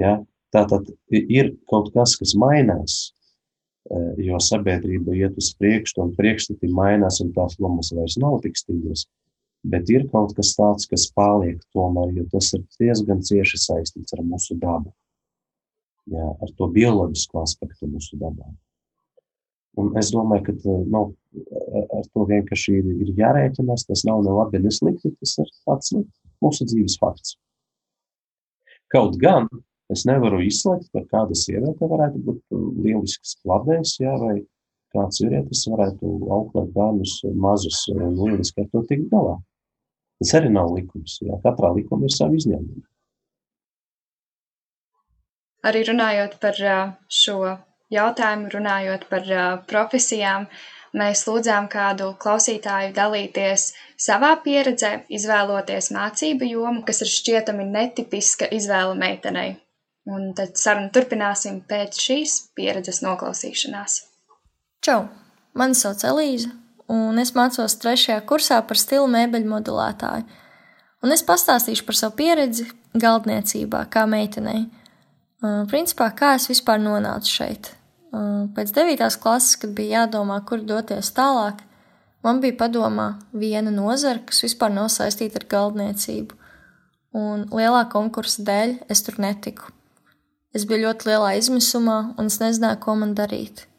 Ja? 0.00 0.18
Tā 0.50 0.64
tad 0.70 0.88
ir 1.10 1.52
kaut 1.70 1.92
kas, 1.94 2.16
kas 2.18 2.32
mainās, 2.38 3.12
jo 4.18 4.38
sabiedrība 4.42 5.14
iet 5.18 5.36
uz 5.38 5.52
priekšu, 5.58 6.00
un 6.02 6.14
priekšstati 6.16 6.70
mainās, 6.72 7.20
un 7.22 7.34
tās 7.36 7.58
lomas 7.62 7.92
vairs 7.94 8.16
nav 8.22 8.40
tik 8.44 8.58
stingras 8.58 9.06
bet 9.62 9.90
ir 9.92 10.06
kaut 10.12 10.32
kas 10.36 10.54
tāds, 10.56 10.88
kas 10.88 11.06
paliek 11.16 11.60
tomēr, 11.74 12.14
jo 12.16 12.26
tas 12.32 12.52
ir 12.56 12.64
diezgan 12.80 13.22
cieši 13.26 13.60
saistīts 13.60 14.16
ar 14.16 14.24
mūsu 14.24 14.56
dabu, 14.60 14.92
jā, 16.10 16.26
ar 16.40 16.52
to 16.56 16.68
bioloģisko 16.72 17.42
aspektu 17.42 17.90
mūsu 17.90 18.18
dabā. 18.20 18.48
Un 19.78 19.92
es 20.00 20.10
domāju, 20.14 20.48
ka 20.48 20.76
nu, 20.90 21.02
ar 21.96 22.06
to 22.10 22.26
vienkārši 22.30 22.76
ir, 22.80 22.90
ir 23.04 23.12
jārēķinās. 23.18 23.86
Tas 23.88 24.04
nav 24.08 24.24
ne 24.26 24.34
labi, 24.34 24.62
ne 24.62 24.72
slikti. 24.74 25.12
Tas 25.20 25.36
ir 25.42 25.50
tāds 25.68 25.94
nu, 25.96 26.04
mūsu 26.44 26.66
dzīves 26.70 26.98
fakts. 27.02 27.36
Kaut 28.90 29.18
gan 29.22 29.46
es 29.90 30.06
nevaru 30.06 30.40
izslēgt, 30.46 30.90
ka 30.94 31.04
kāda 31.10 31.36
sieviete 31.38 31.86
varētu 31.90 32.22
būt 32.26 32.40
lielisks 32.84 33.36
klavējs, 33.42 33.96
jā, 34.02 34.14
vai 34.18 34.36
kāds 34.94 35.22
vīrietis 35.22 35.66
varētu 35.70 36.10
auklēt 36.34 36.72
bērnus 36.74 37.20
mazus 37.38 37.84
un 37.94 38.16
lieliski 38.18 38.64
ar 38.64 38.70
to 38.72 38.82
tikt 38.90 39.10
galā. 39.12 39.36
Tas 40.20 40.34
arī 40.36 40.50
nav 40.52 40.72
likums. 40.74 41.18
Jā. 41.24 41.38
Katrā 41.44 41.70
likumā 41.76 42.10
ir 42.10 42.14
savi 42.14 42.40
izņēmumi. 42.40 42.82
Arī 45.70 45.84
runājot 45.86 46.38
par 46.42 46.58
šo 47.12 47.38
jautājumu, 47.92 48.50
runājot 48.54 49.06
par 49.10 49.26
profesijām, 49.68 50.46
mēs 50.96 51.24
lūdzām 51.28 51.68
kādu 51.70 52.12
klausītāju 52.20 52.92
dalīties 52.96 53.70
savā 54.00 54.34
pieredzē, 54.44 55.04
izvēloties 55.12 55.90
mācību 55.94 56.50
jomu, 56.50 56.84
kas 56.86 57.02
ir 57.04 57.12
šķietami 57.12 57.66
netipiska 57.70 58.48
izvēle 58.54 58.96
meitenei. 58.98 59.56
Un 60.10 60.32
tad 60.34 60.56
sarunu 60.58 60.90
turpināsim 60.94 61.60
pēc 61.68 61.98
šīs 62.00 62.36
pieredzes 62.56 63.02
noklausīšanās. 63.04 64.00
Čau! 64.84 65.04
Mani 65.54 65.74
sauc 65.74 66.02
Elīza, 66.06 66.52
un 66.90 67.18
es 67.18 67.34
mācos 67.34 67.74
trešajā 67.82 68.20
kursā 68.26 68.60
par 68.66 68.78
stilu 68.78 69.08
mēbeļu 69.10 69.50
modelētāju. 69.50 70.38
Un 71.00 71.14
es 71.14 71.24
pastāstīšu 71.26 71.86
par 71.88 71.96
savu 71.98 72.16
pieredzi 72.20 72.68
galdniecībā, 72.94 73.86
kā 73.92 74.04
meitenei. 74.08 74.68
Principā, 75.40 76.10
kā 76.16 76.34
es 76.36 76.46
vispār 76.50 76.80
nonācu 76.82 77.32
šeit. 77.32 77.72
Pēc 78.10 78.72
9. 78.74 79.06
klases, 79.22 79.56
kad 79.60 79.74
bija 79.76 80.02
jādomā, 80.02 80.40
kur 80.46 80.64
doties 80.66 81.12
tālāk, 81.14 81.62
man 82.26 82.42
bija 82.42 82.58
padomā 82.64 83.08
viena 83.32 83.70
nozara, 83.70 84.22
kas 84.26 84.42
vispār 84.46 84.74
nav 84.74 84.90
saistīta 84.90 85.42
ar 85.42 85.48
galdniecību. 85.54 86.36
Un 87.16 87.48
lielā 87.54 87.86
konkursa 87.90 88.42
dēļ 88.46 88.76
es 88.90 89.02
tur 89.06 89.18
netiku. 89.22 89.70
Es 90.54 90.66
biju 90.66 90.88
ļoti 90.88 91.10
lielā 91.10 91.34
izmisumā, 91.38 91.98
un 92.18 92.30
es 92.30 92.38
nezināju, 92.42 92.82
ko 92.82 92.98
man 92.98 93.14
darīt 93.18 93.70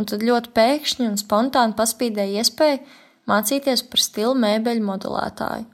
un 0.00 0.08
tad 0.08 0.24
ļoti 0.24 0.54
pēkšņi 0.56 1.08
un 1.10 1.18
spontāni 1.20 1.76
paspīdēja 1.78 2.40
iespēja 2.40 2.80
mācīties 3.30 3.84
par 3.90 4.02
stilu 4.02 4.34
mēbeļu 4.40 4.86
modelētāju. 4.86 5.68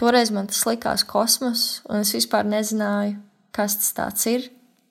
Toreiz 0.00 0.32
man 0.32 0.48
tas 0.48 0.62
likās 0.68 1.04
kosmos, 1.08 1.82
un 1.88 2.04
es 2.04 2.12
vispār 2.16 2.48
nezināju, 2.48 3.18
kas 3.56 3.76
tas 3.96 4.26
ir. 4.30 4.48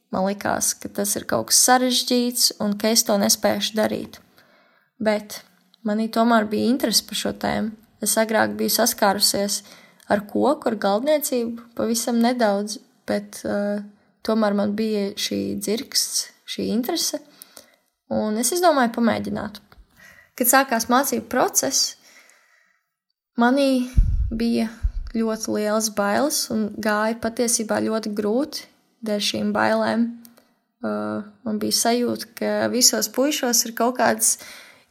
Man 0.09 0.25
likās, 0.25 0.73
ka 0.73 0.89
tas 0.89 1.13
ir 1.19 1.27
kaut 1.29 1.51
kas 1.51 1.59
sarežģīts 1.67 2.55
un 2.65 2.73
ka 2.81 2.89
es 2.95 3.05
to 3.05 3.17
nespēšu 3.21 3.75
darīt. 3.77 4.17
Bet 4.97 5.43
manī 5.85 6.07
tomēr 6.09 6.47
bija 6.49 6.71
interese 6.71 7.05
par 7.05 7.19
šo 7.19 7.33
tēmu. 7.37 7.75
Es 8.01 8.15
agrāk 8.17 8.55
biju 8.57 8.73
saskārusies 8.73 9.61
ar 10.09 10.23
koku, 10.25 10.71
ar 10.71 10.77
galdniecību, 10.81 11.69
pavisam 11.77 12.17
nedaudz, 12.23 12.79
bet 13.09 13.41
uh, 13.45 13.83
tomēr 14.25 14.55
man 14.57 14.73
bija 14.77 15.11
šī 15.19 15.59
dzirksts, 15.61 16.29
šī 16.49 16.69
interese. 16.73 17.21
Un 18.09 18.39
es 18.41 18.49
izdomāju 18.55 18.95
pamēģināt. 18.95 19.59
Kad 20.39 20.49
sākās 20.49 20.87
mācību 20.89 21.27
process, 21.29 21.93
manī 23.37 23.85
bija 24.31 24.71
ļoti 25.13 25.53
liels 25.59 25.91
bailes 25.93 26.41
un 26.53 26.69
gāja 26.81 27.19
patiesībā 27.21 27.77
ļoti 27.85 28.15
grūti 28.17 28.65
dēļ 29.05 29.21
šīm 29.29 29.51
bailēm. 29.55 30.07
Uh, 30.79 31.27
man 31.43 31.59
bija 31.59 31.75
sajūta, 31.75 32.31
ka 32.39 32.51
visos 32.71 33.09
puišos 33.11 33.65
ir 33.67 33.75
kaut 33.75 33.97
kādas 33.97 34.37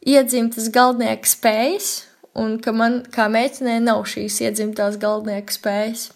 iedzimtas 0.05 0.69
galdnieka 0.73 1.27
spējas, 1.27 1.89
un 2.37 2.59
ka 2.61 2.73
man 2.75 3.01
kā 3.09 3.25
meitenei 3.31 3.79
nav 3.81 4.03
šīs 4.09 4.37
iedzimtās 4.45 4.99
galdnieka 5.01 5.55
spējas. 5.55 6.09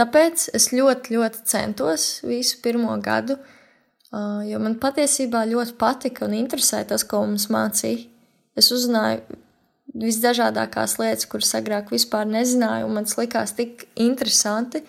Tāpēc 0.00 0.48
es 0.56 0.70
ļoti, 0.72 1.12
ļoti 1.12 1.42
centos 1.52 2.06
visu 2.24 2.62
pirmo 2.64 2.96
gadu 3.04 3.36
uh, 3.36 3.52
jo 4.46 4.60
man 4.62 4.76
patiesībā 4.80 5.44
ļoti 5.50 5.76
patika 5.80 6.26
un 6.26 6.36
interesēja 6.36 6.92
tas, 6.92 7.04
ko 7.08 7.24
mums 7.26 7.48
mācīja. 7.52 8.06
Es 8.58 8.68
uzzināju 8.74 9.38
visdažādākās 10.02 10.98
lietas, 11.00 11.28
kuras 11.28 11.52
agrāk 11.56 11.92
vispār 11.92 12.28
nezināju, 12.28 12.88
un 12.88 12.96
man 12.98 13.08
tas 13.08 13.18
likās 13.20 13.54
tik 13.56 13.86
interesanti. 14.00 14.82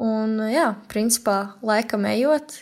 Un, 0.00 0.38
jā, 0.48 0.70
principā, 0.88 1.58
laikam 1.66 2.06
ejot, 2.08 2.54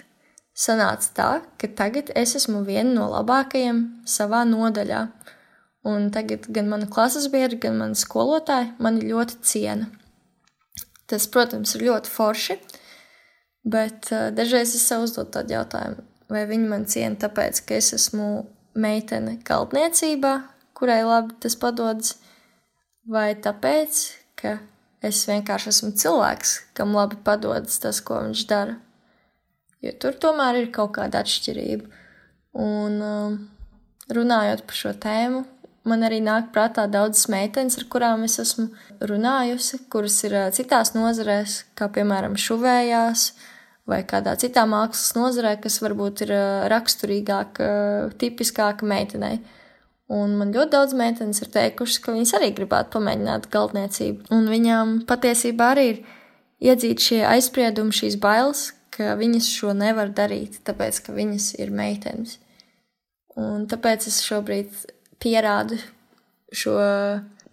sanāca 0.59 1.13
tā, 1.15 1.29
ka 1.61 1.71
tagad 1.79 2.11
es 2.19 2.35
esmu 2.35 2.65
viena 2.67 2.91
no 2.97 3.07
labākajiem 3.13 3.85
savā 4.11 4.43
nodaļā. 4.49 5.05
Un 5.87 6.09
tagad 6.13 6.49
gan 6.51 6.67
mana 6.73 6.89
klases 6.91 7.29
biedra, 7.31 7.61
gan 7.63 7.79
mana 7.79 7.95
skolotāja 7.99 8.73
mani 8.83 9.07
ļoti 9.07 9.39
ciena. 9.47 9.87
Tas, 11.09 11.29
protams, 11.31 11.77
ir 11.79 11.87
ļoti 11.87 12.11
forši. 12.11 12.59
Bet 13.69 14.11
uh, 14.11 14.29
dažreiz 14.35 14.75
es 14.75 14.85
sev 14.87 15.05
uzdodu 15.07 15.33
tādu 15.37 15.55
jautājumu, 15.57 16.03
vai 16.33 16.45
viņi 16.49 16.69
man 16.71 16.87
ciena 16.91 17.19
tāpēc, 17.21 17.63
ka 17.69 17.77
es 17.79 17.93
esmu 17.97 18.29
meitene 18.79 19.37
kaltniecībā, 19.45 20.33
kurai 20.79 21.01
labi 21.05 21.37
tas 21.43 21.57
padodas, 21.59 22.15
vai 23.09 23.33
tāpēc, 23.35 24.01
ka 24.39 24.57
es 25.05 25.23
vienkārši 25.29 25.73
esmu 25.73 25.93
cilvēks, 25.99 26.55
kam 26.75 26.97
labi 26.97 27.19
padodas 27.25 27.79
tas, 27.83 28.01
ko 28.05 28.21
viņš 28.25 28.45
dara. 28.51 28.79
Jo 29.85 29.93
tur 30.03 30.17
tomēr 30.19 30.65
ir 30.65 30.73
kaut 30.75 30.97
kāda 30.97 31.23
atšķirība. 31.23 31.87
Un 32.59 32.99
um, 33.05 33.37
runājot 34.11 34.65
par 34.67 34.79
šo 34.79 34.95
tēmu, 34.99 35.45
man 35.89 36.03
arī 36.07 36.19
nāk 36.25 36.49
prātā 36.55 36.89
daudzas 36.91 37.29
meitenes, 37.31 37.79
ar 37.79 37.87
kurām 37.93 38.25
es 38.27 38.39
esmu 38.43 38.67
runājusi, 39.11 39.85
kuras 39.93 40.17
ir 40.27 40.35
uh, 40.35 40.49
citās 40.55 40.95
nozarēs, 40.97 41.61
kā 41.79 41.91
piemēram 41.95 42.35
šuvējās, 42.41 43.29
vai 43.89 44.03
kādā 44.09 44.35
citā 44.41 44.67
mākslas 44.69 45.15
nozarē, 45.17 45.55
kas 45.63 45.79
varbūt 45.85 46.27
ir 46.27 46.35
uh, 46.35 46.67
raksturīgāka, 46.73 47.71
uh, 47.71 48.19
tipiskāka 48.19 48.89
meitenei. 48.89 49.39
Un 50.09 50.39
man 50.41 50.55
ļoti 50.55 50.73
daudz 50.73 50.95
meitenes 50.97 51.43
ir 51.45 51.51
teikušas, 51.53 52.01
ka 52.01 52.15
viņas 52.15 52.33
arī 52.39 52.49
gribētu 52.57 52.95
pamēģināt 52.95 53.51
galdniecību. 53.53 54.31
Un 54.33 54.49
viņām 54.49 54.95
patiesībā 55.09 55.73
arī 55.75 55.87
ir 55.91 55.99
iedzīt 56.71 57.05
šie 57.05 57.19
aizspriedumi, 57.29 57.93
šīs 57.93 58.17
bailes, 58.23 58.71
ka 58.95 59.13
viņas 59.21 59.51
šo 59.53 59.75
nevar 59.77 60.09
darīt, 60.17 60.63
tāpēc 60.65 61.03
ka 61.05 61.15
viņas 61.17 61.51
ir 61.61 61.75
meitenes. 61.77 62.39
Un 63.39 63.69
tāpēc 63.71 64.09
es 64.09 64.23
šobrīd 64.25 64.73
pierādu 65.23 65.77
šo 66.57 66.79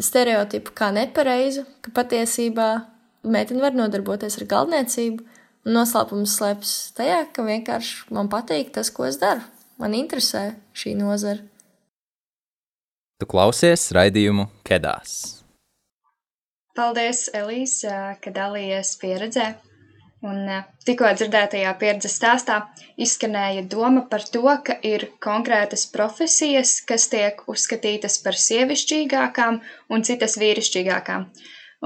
stereotipu 0.01 0.73
kā 0.75 0.89
nepareizu, 0.95 1.65
ka 1.83 1.91
patiesībā 1.99 2.69
meitene 3.27 3.63
var 3.63 3.75
nodarboties 3.75 4.39
ar 4.39 4.47
galdniecību. 4.55 5.25
Un 5.65 5.73
noslēpums 5.73 6.37
slēpjas 6.37 6.73
tajā, 6.97 7.19
ka 7.33 7.43
vienkārši 7.45 8.13
man 8.13 8.29
patīk 8.29 8.71
tas, 8.73 8.91
ko 8.93 9.07
es 9.09 9.17
daru. 9.21 9.41
Man 9.81 9.97
interesē 9.97 10.53
šī 10.77 10.93
nozara. 10.99 11.41
Tu 13.15 13.27
klausies 13.31 13.93
raidījumu 13.95 14.43
Kedās. 14.67 15.11
Paldies, 16.75 17.29
Elīze, 17.31 17.93
ka 18.19 18.33
dalījies 18.35 18.89
pieredzē. 18.99 19.45
Un 20.25 20.49
tikko 20.83 21.13
dzirdētajā 21.15 21.71
pieredzes 21.79 22.17
stāstā 22.19 22.57
izskanēja 23.05 23.63
doma 23.71 24.03
par 24.11 24.25
to, 24.33 24.43
ka 24.67 24.75
ir 24.89 25.07
konkrētas 25.23 25.87
profesijas, 25.95 26.75
kas 26.89 27.07
tiek 27.13 27.39
uzskatītas 27.47 28.19
par 28.25 28.35
sievišķīgākām 28.47 29.61
un 29.95 30.05
citas 30.09 30.35
vīrišķīgākām. 30.41 31.29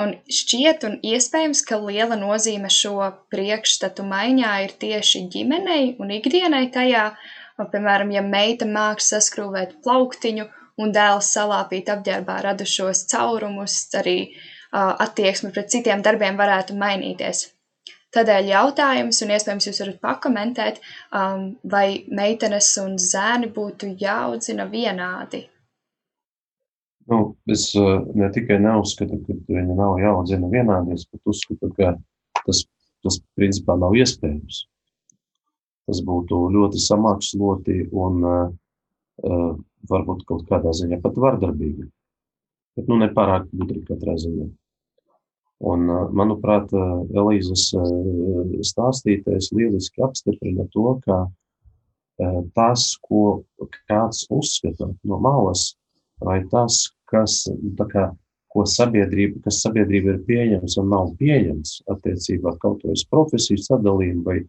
Un 0.01 0.17
šķiet 0.33 0.89
un 0.89 0.97
iespējams, 1.13 1.61
ka 1.69 1.77
liela 1.83 2.17
nozīme 2.17 2.73
šo 2.73 2.95
priekšstatu 3.29 4.01
maiņā 4.15 4.55
ir 4.65 4.77
tieši 4.81 5.27
ģimenei 5.35 5.91
un 6.01 6.17
ikdienai 6.17 6.69
tajā, 6.73 7.11
piemēram, 7.59 8.17
ja 8.17 8.25
meita 8.25 8.65
māks 8.65 9.13
saskrūvēt 9.13 9.83
plauktiņu 9.85 10.55
un 10.79 10.93
dēls 10.95 11.33
salāpīt 11.35 11.91
apģērbā 11.91 12.39
radušos 12.45 13.05
caurumus, 13.11 13.81
arī 13.99 14.17
uh, 14.29 14.95
attieksme 15.05 15.51
pret 15.55 15.71
citiem 15.73 16.03
darbiem 16.05 16.39
varētu 16.39 16.77
mainīties. 16.79 17.47
Tādēļ 18.15 18.47
jautājums, 18.49 19.19
un 19.21 19.31
iespējams 19.35 19.67
jūs 19.67 19.79
varat 19.83 19.99
pakomentēt, 20.01 20.79
um, 21.13 21.51
vai 21.73 22.05
meitenes 22.09 22.71
un 22.81 22.95
zēni 22.97 23.51
būtu 23.53 23.91
jāaudzina 24.01 24.65
vienādi? 24.71 25.43
Nu, 27.09 27.19
es 27.49 27.67
uh, 27.77 28.01
ne 28.17 28.29
tikai 28.33 28.57
neuzskatu, 28.61 29.19
ka 29.27 29.37
viņi 29.49 29.77
nav 29.77 29.99
jāaudzina 30.01 30.49
vienādi, 30.49 30.97
bet 31.13 31.31
uzskatu, 31.33 31.69
ka 31.77 31.93
tas, 32.41 32.63
tas 33.05 33.21
principā 33.37 33.77
nav 33.77 33.97
iespējams. 33.97 34.63
Tas 35.89 36.01
būtu 36.05 36.41
ļoti 36.53 36.81
samāksloti 36.81 37.79
un 37.97 38.25
uh, 38.29 39.53
varbūt 39.89 40.25
kaut 40.27 40.45
kādā 40.49 40.73
ziņā 40.75 40.99
pat 41.03 41.19
vardarbīgi. 41.21 41.87
Bet 42.77 42.89
nu, 42.91 42.99
nepārāk 43.01 43.47
gudri 43.51 43.83
katrā 43.87 44.15
ziņā. 44.19 44.49
Un, 45.69 45.89
manuprāt, 46.15 46.71
Elīzes 46.71 47.65
stāstītais 48.69 49.49
lieliski 49.51 50.03
apstiprina 50.05 50.63
to, 50.71 50.93
ka 51.03 51.25
tas, 52.55 52.93
ko 53.03 53.43
kāds 53.89 54.25
uzskata 54.31 54.87
no 55.03 55.19
malas, 55.23 55.73
vai 56.23 56.41
tas, 56.51 56.85
kas, 57.11 57.41
kā, 57.91 58.05
ko 58.51 58.65
sabiedrība, 58.67 59.43
kas 59.45 59.61
sabiedrība 59.65 60.15
ir 60.15 60.23
pieņems 60.27 60.77
un 60.81 60.89
nav 60.93 61.13
pieņems 61.19 61.75
attiecībā 61.91 62.55
kaut 62.63 62.83
vai 62.85 62.95
uz 62.95 63.05
profesiju 63.11 63.61
sadalījumu 63.63 64.25
vai 64.25 64.39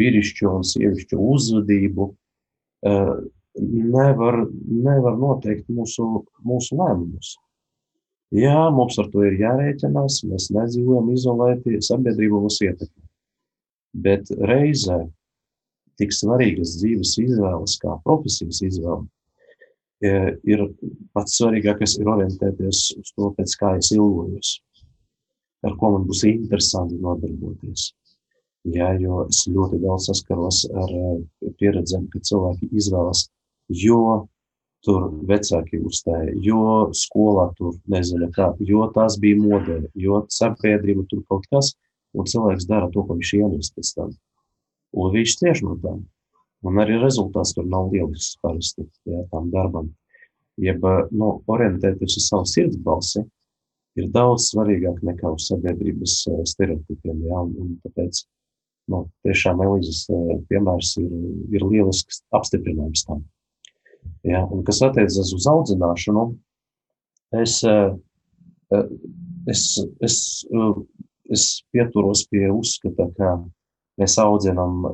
vīrišķo 0.00 0.56
un 0.58 0.66
sievišķo 0.66 1.18
uzvedību, 1.34 2.10
nevar, 3.58 4.44
nevar 4.66 5.16
noteikt 5.18 5.68
mūsu, 5.72 6.06
mūsu 6.46 6.78
lēmumus. 6.78 7.36
Jā, 8.30 8.68
mums 8.70 8.98
ar 9.02 9.08
to 9.10 9.24
ir 9.26 9.40
jārēķinās, 9.40 10.20
mēs 10.30 10.50
nedzīvojam 10.54 11.08
izolēti, 11.16 11.80
sabiedrība 11.82 12.38
mūs 12.44 12.60
ietekmē. 12.62 13.08
Bet 14.06 14.30
reizē 14.38 15.00
tik 15.98 16.14
svarīgas 16.14 16.76
dzīves 16.78 17.16
izvēles, 17.24 17.74
kā 17.82 17.96
profesijas 18.04 18.62
izvēle, 18.68 19.02
e, 20.06 20.12
ir 20.46 20.62
pats 21.16 21.40
svarīgākais 21.40 21.98
ir 21.98 22.12
orientēties 22.14 22.84
uz 23.00 23.10
to, 23.16 23.32
pēc 23.34 23.56
kā 23.58 23.74
es 23.80 23.90
ilgojos, 23.96 24.60
ar 25.66 25.74
ko 25.80 25.90
man 25.96 26.06
būs 26.06 26.22
interesanti 26.30 27.00
nodarboties. 27.02 27.90
Jā, 28.70 28.92
jo 29.00 29.24
es 29.26 29.42
ļoti 29.48 29.80
daudz 29.82 30.06
saskaros 30.06 30.62
ar 30.70 30.94
e, 30.94 31.12
pieredzēm, 31.58 32.06
ka 32.14 32.22
cilvēki 32.30 32.70
izvēlas 32.78 33.26
jo 33.70 34.28
tur 34.84 35.10
vecāki 35.28 35.80
uzstāja, 35.84 36.32
jo 36.40 36.88
skolā 36.96 37.50
tur 37.58 37.76
nezinu 37.92 38.30
kā, 38.34 38.50
jo 38.64 38.86
tās 38.94 39.18
bija 39.20 39.38
modē, 39.40 39.80
jo 39.94 40.24
sabiedrība 40.32 41.04
tur 41.10 41.22
kaut 41.28 41.44
kas, 41.52 41.74
un 42.16 42.28
cilvēks 42.30 42.66
dara 42.68 42.88
to, 42.92 43.04
ko 43.04 43.18
viņš 43.18 43.34
ienest 43.38 43.76
pēc 43.76 43.92
tam. 43.96 44.14
Un 44.96 45.12
viņš 45.14 45.36
cieš 45.42 45.62
no 45.66 45.76
tām. 45.82 46.00
Un 46.66 46.80
arī 46.82 46.98
rezultāts 47.00 47.54
tur 47.56 47.68
nav 47.68 47.92
lielisks 47.92 48.36
parasti, 48.42 48.84
jā, 49.08 49.22
tam 49.32 49.48
darbam. 49.52 49.92
Jeb, 50.60 50.82
nu, 51.16 51.30
orientēties 51.48 52.18
uz 52.18 52.26
savu 52.26 52.48
sirds 52.48 52.76
balsi 52.84 53.22
ir 54.00 54.10
daudz 54.12 54.50
svarīgāk 54.50 55.00
nekā 55.06 55.30
uz 55.36 55.46
sabiedrības 55.48 56.18
stereotipiem, 56.50 57.24
jā, 57.30 57.40
un, 57.46 57.54
un 57.64 57.72
tāpēc, 57.84 58.24
nu, 58.92 59.04
tiešām 59.24 59.62
Elīzes 59.64 60.04
piemērs 60.50 60.96
ir, 61.00 61.12
ir 61.56 61.64
lielisks 61.64 62.22
apstiprinājums 62.36 63.06
tam. 63.08 63.24
Ja, 64.22 64.44
un 64.44 64.64
kas 64.66 64.82
attiecas 64.84 65.32
uz 65.32 65.46
audzināšanu, 65.48 66.26
es, 67.40 67.62
eh, 67.64 67.94
eh, 68.72 68.88
es, 69.46 69.62
es, 70.00 70.44
eh, 70.52 70.82
es 71.30 71.46
pieturos 71.72 72.26
pie 72.28 72.50
uzskata, 72.52 73.08
ka 73.16 73.32
mēs 74.00 74.18
audzinām 74.20 74.84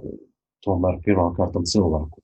tomēr 0.63 1.01
pirmkārt 1.03 1.57
cilvēku. 1.67 2.23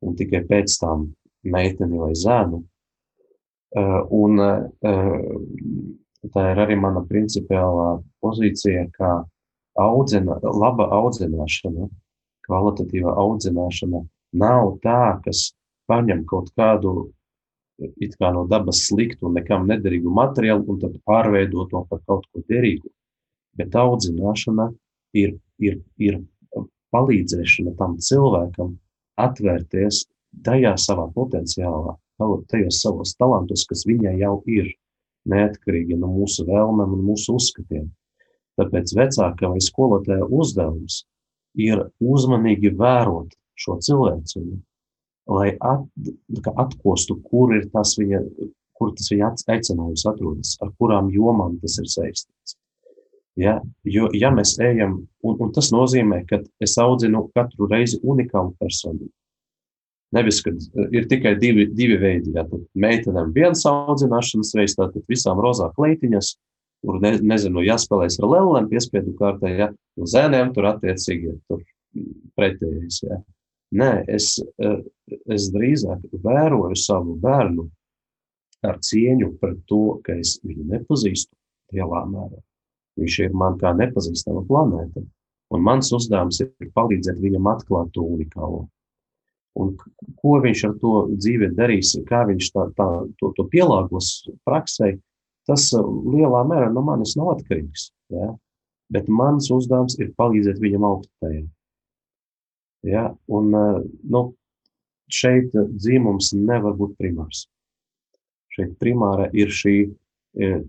Un 0.00 0.14
tikai 0.16 0.44
pēc 0.46 0.78
tam 0.80 1.08
meiteni 1.42 1.98
vai 1.98 2.12
zēnu. 2.14 2.62
Un 4.14 4.38
tā 6.32 6.44
ir 6.52 6.60
arī 6.62 6.76
mana 6.78 7.02
principiālā 7.08 7.88
pozīcija, 8.22 8.86
ka 8.94 9.10
audzina, 9.82 10.38
laba 10.42 10.86
audzināšana, 10.94 11.88
kvalitatīva 12.46 13.16
audzināšana 13.18 14.04
nav 14.38 14.78
tā, 14.84 15.18
kas 15.24 15.50
paņem 15.88 16.24
kaut 16.28 16.52
kādu 16.58 17.10
kā 18.18 18.30
no 18.34 18.44
dabas 18.50 18.82
sliktu 18.88 19.28
un 19.28 19.36
nekam 19.38 19.66
nederīgu 19.70 20.10
materiālu 20.10 20.66
un 20.72 20.80
tad 20.82 20.96
pārveido 21.06 21.68
to 21.70 21.84
par 21.90 22.00
kaut 22.06 22.26
ko 22.32 22.42
derīgu. 22.50 22.90
Bet 23.58 23.74
audzināšana 23.74 24.68
ir, 25.14 25.38
ir, 25.58 25.78
ir 25.98 26.20
palīdzēšana 26.94 27.74
tam 27.78 27.96
cilvēkam 28.02 28.74
atvērties 29.18 30.06
tajā 30.44 30.74
savā 30.78 31.08
potenciālā, 31.14 31.96
tajos 32.50 32.82
savos 32.82 33.14
talantos, 33.18 33.64
kas 33.68 33.84
viņai 33.86 34.18
jau 34.20 34.38
ir, 34.46 34.70
neatkarīgi 35.28 35.98
no 35.98 36.10
mūsu 36.14 36.46
vēlmēm 36.48 36.94
un 36.96 37.04
mūsu 37.10 37.36
uzskatiem. 37.36 37.88
Tāpēc 38.58 38.94
vecākā 38.96 39.50
vai 39.52 39.60
skolotāja 39.62 40.26
uzdevums 40.26 41.02
ir 41.58 41.84
uzmanīgi 42.00 42.72
vērot 42.78 43.34
šo 43.58 43.76
cilvēciņu 43.84 44.56
lai 45.28 45.50
at, 45.60 45.84
atkostu, 46.56 47.18
kur 47.28 47.52
ir 47.56 47.68
tas 47.72 47.94
viņa, 48.00 48.22
kur 48.78 48.94
tas 48.96 49.10
viņa 49.12 49.34
aicinājums 49.54 50.06
atrodas, 50.08 50.56
ar 50.64 50.72
kurām 50.80 51.12
jomām 51.12 51.58
tas 51.62 51.78
ir 51.82 51.90
saistīts. 51.90 52.56
Ja, 53.38 53.60
jo, 53.86 54.08
ja 54.18 54.32
mēs 54.34 54.56
ejam, 54.58 54.96
un, 55.22 55.36
un 55.38 55.52
tas 55.54 55.70
nozīmē, 55.70 56.24
ka 56.26 56.40
es 56.64 56.74
audzinu 56.82 57.28
katru 57.36 57.68
reizi 57.70 58.00
unikālu 58.02 58.50
personību. 58.58 59.12
Nevis, 60.16 60.40
ka 60.42 60.50
ir 60.96 61.06
tikai 61.06 61.34
divi, 61.38 61.68
divi 61.76 61.98
veidi. 62.00 62.32
Ja, 62.34 62.46
meitenēm 62.80 63.30
viens 63.36 63.62
audzināšanas 63.68 64.54
veids, 64.56 64.74
tātad 64.78 65.04
visām 65.10 65.38
rozā 65.44 65.68
kleitiņas, 65.76 66.32
kur 66.82 66.98
ne, 67.04 67.12
nezinu, 67.34 67.62
jāspēlēs 67.66 68.18
ar 68.22 68.30
lēlēm, 68.32 68.70
piespiedu 68.72 69.14
kārtā, 69.20 69.52
ja, 69.52 69.68
un 69.98 70.10
zēniem 70.10 70.54
tur 70.56 70.70
attiecīgi 70.72 71.36
tur 71.46 71.62
pretējais. 72.38 73.02
Ja. 73.04 73.20
Nē, 73.76 74.04
es, 74.08 74.38
eh, 74.40 74.80
es 75.28 75.50
drīzāk 75.52 76.06
vēroju 76.24 76.76
savu 76.76 77.18
bērnu 77.20 77.68
ar 78.64 78.78
cieņu 78.80 79.34
pret 79.40 79.58
to, 79.68 80.00
ka 80.04 80.16
es 80.16 80.38
viņu 80.44 80.64
nepazīstu 80.72 81.34
lielā 81.76 82.04
mērā. 82.08 82.40
Viņš 82.98 83.18
ir 83.26 83.36
man 83.36 83.58
kā 83.60 83.74
nepazīstama 83.76 84.42
planēta, 84.48 85.04
un 85.54 85.62
mans 85.62 85.92
uzdevums 85.94 86.40
ir 86.42 86.72
palīdzēt 86.74 87.20
viņam 87.20 87.52
atklāt 87.52 87.92
to 87.92 88.02
unikālo. 88.02 88.66
Un 89.58 89.74
ko 90.22 90.38
viņš 90.42 90.64
ar 90.68 90.74
to 90.80 90.94
dzīvē 91.12 91.52
darīs, 91.58 91.92
kā 92.08 92.24
viņš 92.28 92.50
tā, 92.54 92.66
tā, 92.78 92.88
to, 93.20 93.32
to 93.36 93.46
pielāgos 93.52 94.28
praksē, 94.46 94.94
tas 95.48 95.68
uh, 95.74 95.84
lielā 96.14 96.44
mērā 96.46 96.68
no 96.72 96.82
manis 96.86 97.16
nav 97.18 97.34
atkarīgs. 97.36 97.90
Ja? 98.14 98.32
Bet 98.92 99.08
mans 99.12 99.50
uzdevums 99.52 99.98
ir 100.00 100.12
palīdzēt 100.18 100.60
viņam 100.62 100.86
augt 100.88 101.10
tajā. 101.22 101.44
Ja? 102.86 103.08
Un, 103.26 103.54
uh, 103.54 103.80
nu, 104.10 104.22
šeit 105.08 105.54
dzīvums 105.54 106.32
nevar 106.36 106.76
būt 106.78 106.98
primārs. 107.00 107.46
Šeit 108.54 108.76
primāra 108.80 109.28
ir 109.36 109.52
šī 109.54 109.74
e, 109.86 109.88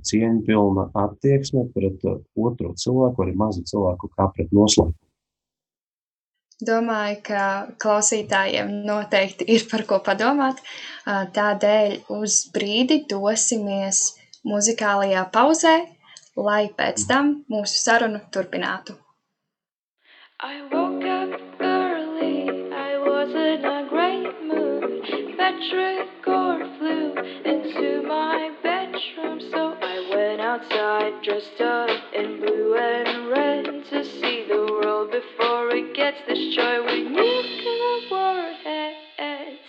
cieņpilna 0.05 0.89
attieksme 1.03 1.65
pret 1.73 2.03
e, 2.05 2.15
otru 2.37 2.73
cilvēku, 2.79 3.25
arī 3.25 3.35
mazu 3.37 3.63
cilvēku, 3.67 4.11
kā 4.15 4.29
pret 4.35 4.51
noslēpumu. 4.55 4.97
Domāju, 6.59 7.19
ka 7.23 7.43
klausītājiem 7.79 8.81
noteikti 8.83 9.45
ir 9.55 9.63
par 9.71 9.85
ko 9.87 10.01
padomāt. 10.03 10.59
Tādēļ 11.07 11.95
uz 12.17 12.41
brīdi 12.51 13.05
dosimies 13.07 14.01
muzikālajā 14.43 15.23
pauzē, 15.31 15.77
lai 16.35 16.65
pēc 16.75 17.07
tam 17.07 17.31
mūsu 17.51 17.79
sarunu 17.79 18.19
turpinātu. 18.35 18.97
I 20.39 20.61
woke 20.67 20.78
Flew 25.69 27.13
into 27.45 28.01
my 28.07 28.51
bedroom, 28.63 29.39
so 29.51 29.77
I 29.81 30.09
went 30.09 30.41
outside 30.41 31.21
dressed 31.21 31.61
up 31.61 31.89
in 32.13 32.39
blue 32.39 32.75
and 32.75 33.29
red 33.29 33.85
to 33.89 34.03
see 34.03 34.45
the 34.47 34.65
world 34.71 35.11
before 35.11 35.69
it 35.69 35.93
gets 35.93 36.17
destroyed 36.27 36.85
with 36.85 37.11
nuclear 37.11 37.99
warheads. 38.09 39.59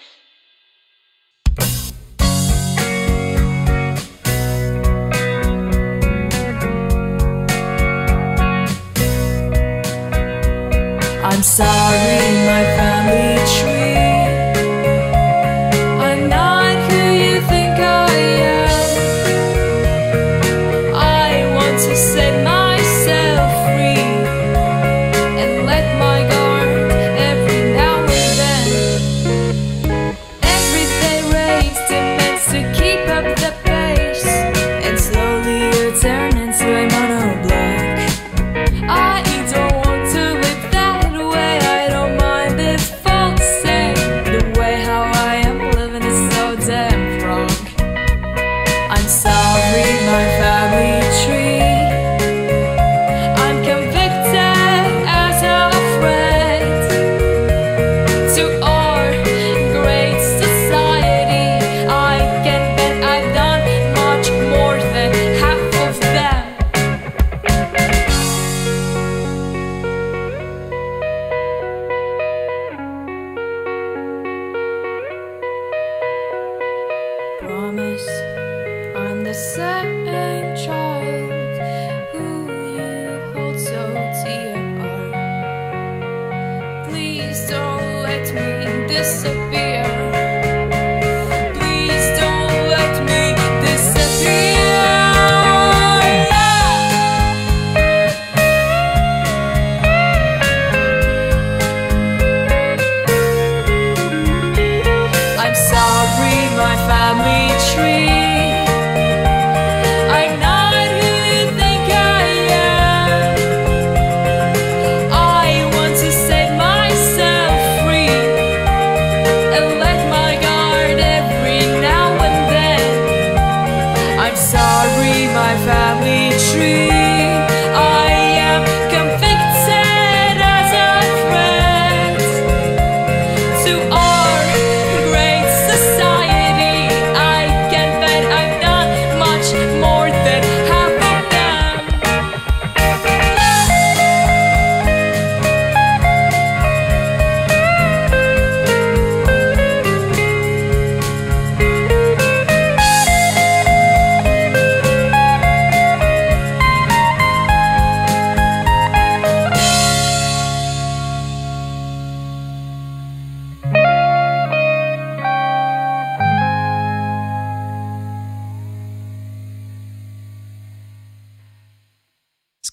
I'm 11.22 11.42
sorry, 11.42 12.46
my 12.46 12.69
I'm 77.80 79.24
the 79.24 79.32
same 79.32 80.04
child 80.54 81.56
who 82.12 82.26
you 82.76 83.20
hold 83.32 83.58
so 83.58 83.94
dear. 84.22 84.60
Please 86.88 87.48
don't 87.48 88.02
let 88.02 88.34
me 88.34 88.86
disappear. 88.86 89.99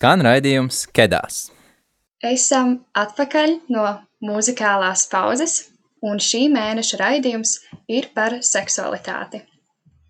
Skan 0.07 0.21
raidījums 0.23 0.85
Kedās. 0.95 1.37
Esam 2.23 2.69
atpakaļ 2.95 3.57
no 3.75 3.87
muzikālās 4.23 5.03
pauzes, 5.11 5.55
un 5.99 6.21
šī 6.23 6.45
mēneša 6.53 6.99
raidījums 7.01 7.57
ir 7.91 8.07
par 8.15 8.37
seksualitāti. 8.39 9.41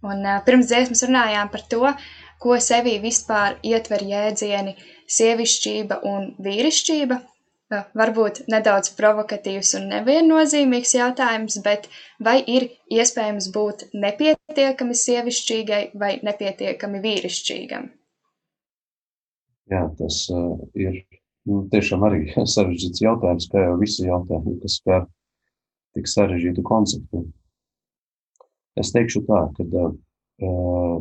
Un, 0.06 0.22
uh, 0.22 0.38
pirms 0.46 0.70
dziesmas 0.70 1.02
runājām 1.08 1.50
par 1.50 1.66
to, 1.72 1.90
ko 2.38 2.60
sevī 2.62 3.00
vispār 3.02 3.58
ietver 3.66 4.06
jēdzieni 4.06 4.76
sievišķība 5.18 6.04
un 6.12 6.30
vīrišķība. 6.46 7.18
Uh, 7.18 7.90
varbūt 7.98 8.44
nedaudz 8.54 8.94
provokatīvs 9.02 9.74
un 9.82 9.90
neviennozīmīgs 9.96 10.94
jautājums, 11.00 11.58
bet 11.66 11.90
vai 12.22 12.38
ir 12.46 12.70
iespējams 12.94 13.50
būt 13.56 13.88
nepietiekami 13.98 15.04
sievišķīgai 15.08 15.86
vai 15.98 16.20
nepietiekami 16.22 17.08
vīrišķīgam? 17.10 17.96
Jā, 19.72 19.84
tas 20.00 20.22
uh, 20.32 20.56
ir 20.80 21.02
nu, 21.48 21.66
tiešām 21.72 22.06
arī 22.08 22.22
sarežģīts 22.56 23.04
jautājums, 23.04 23.50
kā 23.52 23.66
jau 23.66 23.76
visi 23.82 24.08
jautājumi, 24.08 24.56
kas 24.64 24.80
skar 24.82 25.06
tik 25.98 26.10
sarežģītu 26.12 26.64
konceptu. 26.68 27.26
Es 28.78 28.94
teikšu 28.94 29.24
tā, 29.28 29.42
ka 29.58 29.66
uh, 29.66 30.98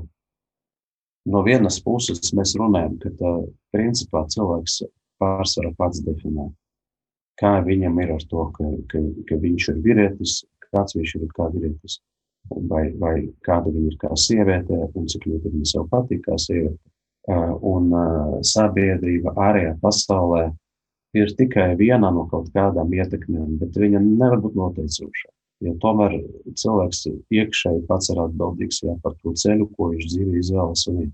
no 1.32 1.42
vienas 1.46 1.78
puses 1.84 2.32
mēs 2.34 2.56
runājam, 2.58 2.96
ka 3.02 3.12
uh, 3.12 3.44
principā 3.76 4.24
cilvēks 4.32 4.80
pārsvarā 5.20 5.72
pats 5.76 6.02
definē, 6.04 6.48
kā 7.40 7.58
viņam 7.64 8.02
ir 8.02 8.16
ar 8.16 8.26
to, 8.30 8.48
ka, 8.56 8.72
ka, 8.90 9.02
ka 9.28 9.40
viņš 9.44 9.70
ir 9.72 9.80
vīrietis, 9.84 10.40
kāds 10.70 10.96
viņš 10.96 11.16
ir 11.20 11.30
kā 11.36 11.50
vīrietis. 11.52 12.00
vai, 12.70 12.92
vai 12.98 13.14
kāda 13.42 13.70
viņa 13.74 13.88
ir 13.90 13.96
kā 14.00 14.12
sieviete, 14.14 14.76
un 14.94 15.08
cik 15.10 15.26
ļoti 15.26 15.50
viņa 15.54 15.70
sev 15.72 15.88
patīk 15.90 16.22
kā 16.26 16.36
sieviete. 16.38 16.78
Un 17.26 17.90
sabiedrība 18.46 19.32
ārējā 19.34 19.72
pasaulē 19.82 20.44
ir 21.16 21.32
tikai 21.38 21.72
viena 21.78 22.12
no 22.14 22.26
kaut 22.30 22.52
kādām 22.54 22.92
ietekmēm, 22.94 23.56
bet 23.60 23.78
viņa 23.80 24.02
nevar 24.04 24.42
būt 24.44 24.54
noteicoša. 24.58 25.30
Jo 25.64 25.72
tomēr 25.80 26.18
cilvēks 26.60 27.06
iekšēji 27.32 27.86
pats 27.88 28.10
ir 28.12 28.20
atbildīgs 28.20 28.82
jā, 28.84 28.96
par 29.02 29.16
to 29.22 29.32
ceļu, 29.32 29.70
ko 29.72 29.88
viņš 29.94 30.10
dzīvē 30.12 30.42
izvēlas. 30.42 30.84
Un, 30.92 31.08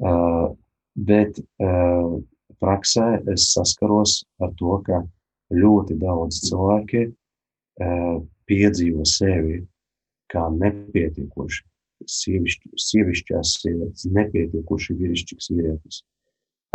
uh, 0.00 0.48
bet 0.96 1.38
uh, 1.60 2.16
praksē 2.62 3.08
es 3.34 3.50
saskaros 3.52 4.22
ar 4.40 4.54
to, 4.56 4.80
ka 4.86 5.02
ļoti 5.52 5.98
daudz 6.00 6.40
cilvēki 6.48 7.04
uh, 7.10 8.16
piedzīvo 8.48 9.04
sevi 9.06 9.60
kā 10.32 10.48
nepietiekoši 10.56 11.62
sievišķās 12.04 13.54
sievietes, 13.60 14.06
nepietiekoši 14.12 14.96
vīrišķīgs 15.00 15.50
vīrietis. 15.52 16.02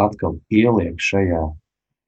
Atkal 0.01 0.39
ieliek 0.49 0.99
šajā 1.01 1.43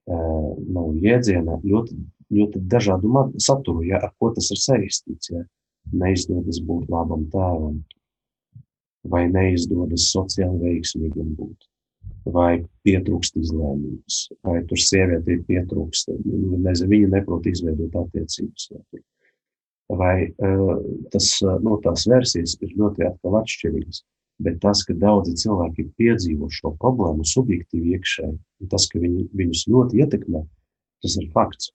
nu, 0.08 0.86
jēdzienā 1.04 1.60
ļoti, 1.64 1.98
ļoti 2.34 2.62
dažādu 2.72 3.12
saturu, 3.38 3.84
ja, 3.88 4.02
ar 4.04 4.14
ko 4.20 4.34
tas 4.36 4.50
ir 4.52 4.60
saistīts. 4.62 5.32
Ja. 5.32 5.44
Neizdodas 5.92 6.62
būt 6.64 6.88
labam 6.92 7.26
tēvam, 7.32 7.82
vai 9.04 9.26
neizdodas 9.28 10.08
sociāli 10.14 10.62
veiksmīgam 10.62 11.34
būt, 11.36 11.66
vai 12.32 12.64
pietrūkst 12.88 13.36
izlēmības, 13.42 14.20
vai 14.48 14.62
tur 14.70 14.80
sieviete 14.80 15.36
ir 15.36 15.42
pietrūkst, 15.50 16.14
nezinu, 16.24 16.90
viņa 16.94 17.10
neprot 17.18 17.50
izveidot 17.52 17.98
attiecības. 18.00 18.70
Ja, 18.72 18.80
tur 18.92 19.04
vai 20.00 20.16
uh, 20.30 20.74
tas, 21.14 21.30
nu, 21.66 21.78
tās 21.84 22.08
versijas 22.10 22.58
ir 22.62 22.74
ļoti 22.80 23.08
atšķirīgas. 23.10 24.04
Bet 24.44 24.58
tas, 24.64 24.82
ka 24.88 24.96
daudzi 24.98 25.36
cilvēki 25.44 25.92
piedzīvo 26.00 26.50
šo 26.52 26.74
problēmu 26.82 27.26
subjektīvi 27.28 27.94
iekšēji, 27.98 28.34
un 28.34 28.72
tas, 28.72 28.88
ka 28.90 29.00
viņi, 29.00 29.28
viņus 29.38 29.68
ļoti 29.70 30.02
ietekmē, 30.02 30.42
tas 31.06 31.18
ir 31.22 31.30
fakts. 31.36 31.70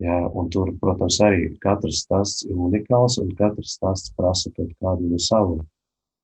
Jā, 0.00 0.16
un 0.32 0.48
tur, 0.48 0.70
protams, 0.80 1.18
arī 1.20 1.50
katrs 1.60 2.04
stāsts 2.06 2.46
ir 2.46 2.56
unikāls, 2.56 3.18
un 3.20 3.34
katrs 3.36 3.74
stāsts 3.76 4.14
prasa 4.16 4.48
kaut 4.56 4.70
kādu 4.80 5.10
no 5.10 5.18
savu, 5.20 5.58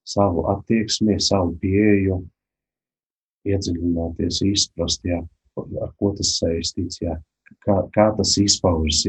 savu 0.08 0.46
attieksmi, 0.54 1.18
savu 1.20 1.52
pieeju, 1.60 2.22
iedziļināties, 3.50 4.40
izprast, 4.48 5.04
jā, 5.04 5.20
ar 5.60 5.92
ko 6.00 6.14
tas 6.16 6.32
saistīts, 6.38 7.02
jā, 7.02 7.18
kā, 7.66 7.82
kā 7.92 8.08
tas 8.16 8.32
izpaužas. 8.40 9.02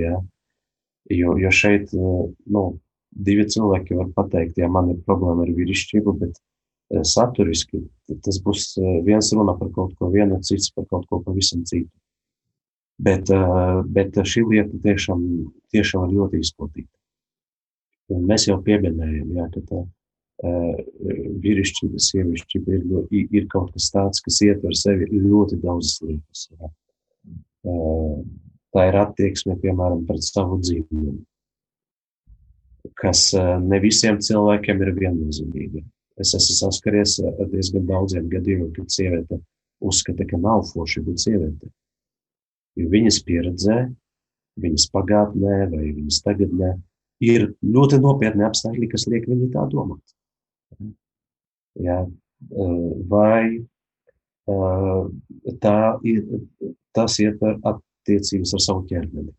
Jo, 1.10 1.38
jo 1.40 1.52
šeit 1.52 1.94
eh, 1.94 2.24
nu, 2.54 2.64
divi 3.12 3.46
cilvēki 3.48 3.96
var 3.98 4.10
pateikt, 4.16 4.58
ja 4.60 4.68
man 4.72 4.92
ir 4.92 5.04
problēma 5.08 5.46
ar 5.46 5.54
vīrišķību, 5.56 6.14
bet 6.20 6.34
eh, 6.36 7.04
saturiski 7.08 7.86
tas 8.26 8.42
būs 8.44 8.74
eh, 8.82 8.98
viens 9.08 9.32
runa 9.36 9.56
par 9.60 9.72
kaut 9.76 9.96
ko 10.00 10.12
vienu, 10.14 10.42
cits 10.44 10.74
par 10.76 10.88
kaut 10.92 11.08
ko 11.10 11.22
pavisam 11.24 11.64
citu. 11.68 11.92
Bet, 12.98 13.30
bet 13.94 14.16
šī 14.26 14.42
lieta 14.50 14.74
tiešām, 14.82 15.20
tiešām 15.70 16.08
ir 16.08 16.16
ļoti 16.16 16.40
izplatīta. 16.42 16.90
Un 18.10 18.24
mēs 18.26 18.48
jau 18.48 18.56
pieminējām, 18.66 19.36
jā, 19.38 19.46
ka 19.54 19.62
tā 19.70 19.84
vīrišķība, 21.44 22.02
sievišķība 22.02 22.80
ir, 22.80 23.28
ir 23.38 23.46
kaut 23.54 23.70
kas 23.76 23.92
tāds, 23.94 24.24
kas 24.26 24.42
ietver 24.48 24.74
sevi 24.74 25.12
ļoti 25.14 25.62
daudzas 25.62 26.02
lietas. 26.08 26.48
Jā 26.58 26.72
tā 28.76 28.88
ir 28.90 28.98
attieksme, 29.00 29.58
piemēram, 29.62 30.06
pret 30.08 30.26
savu 30.26 30.60
dzīvību, 30.62 31.18
kas 33.00 33.30
eh, 33.38 33.54
ne 33.64 33.80
visiem 33.84 34.20
cilvēkiem 34.24 34.84
ir 34.84 34.94
viennozīmīga. 34.98 35.84
Es 36.18 36.34
esmu 36.34 36.56
saskaries 36.58 37.20
ar 37.22 37.46
diezgan 37.52 37.86
daudziem 37.90 38.28
gadījumiem, 38.32 38.72
kad 38.74 38.90
sieviete 38.94 39.40
uzskata, 39.86 40.26
ka 40.26 40.40
nav 40.42 40.66
forši 40.72 41.04
būt 41.06 41.22
sieviete. 41.22 41.70
Jo 42.78 42.90
viņas 42.90 43.22
pieredzē, 43.26 43.78
viņas 44.62 44.88
pagātnē 44.94 45.58
vai 45.74 45.92
viņas 45.92 46.22
tagadnē 46.26 46.74
ir 47.26 47.52
ļoti 47.66 48.02
nopietni 48.02 48.46
apstākļi, 48.48 48.90
kas 48.92 49.08
liek 49.10 49.28
viņai 49.30 49.50
tā 49.54 49.66
domāt. 49.72 50.02
Jā, 51.78 52.02
eh, 52.06 52.88
vai 53.10 53.42
eh, 53.58 55.04
tā 55.62 55.78
ir, 56.10 56.24
tas 56.98 57.20
ietver 57.22 57.60
attiecības 58.08 58.56
ar 58.56 58.64
savu 58.64 58.88
ķermeni. 58.88 59.34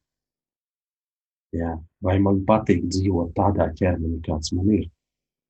Jā. 1.57 1.73
Vai 2.05 2.19
man 2.21 2.45
patīk 2.47 2.85
dzīvot 2.87 3.33
tādā 3.35 3.71
ķermenī, 3.75 4.21
kāds 4.27 4.53
man 4.53 4.69
ir? 4.77 4.89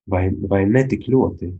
Vai, 0.08 0.28
vai 0.48 0.62
ne 0.70 0.84
tik 0.88 1.08
ļoti, 1.10 1.50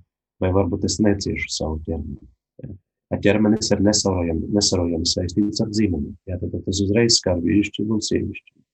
vai 0.41 0.53
varbūt 0.55 0.87
es 0.89 1.01
neciešu 1.03 1.51
savu 1.53 1.81
ķermeni? 1.85 2.29
Jā. 2.63 2.71
Ar 3.09 3.21
ķermenis 3.25 3.71
ir 3.73 3.81
nesarojami, 3.81 4.51
nesarojami 4.53 5.09
saistīts 5.09 5.63
ar 5.65 5.71
dzimumu. 5.73 6.15
Jā, 6.29 6.37
tad 6.41 6.55
tas 6.65 6.81
uzreiz 6.85 7.17
skar 7.19 7.41
vīrišķību 7.41 7.97
un 7.97 8.03
sievišķību. 8.05 8.65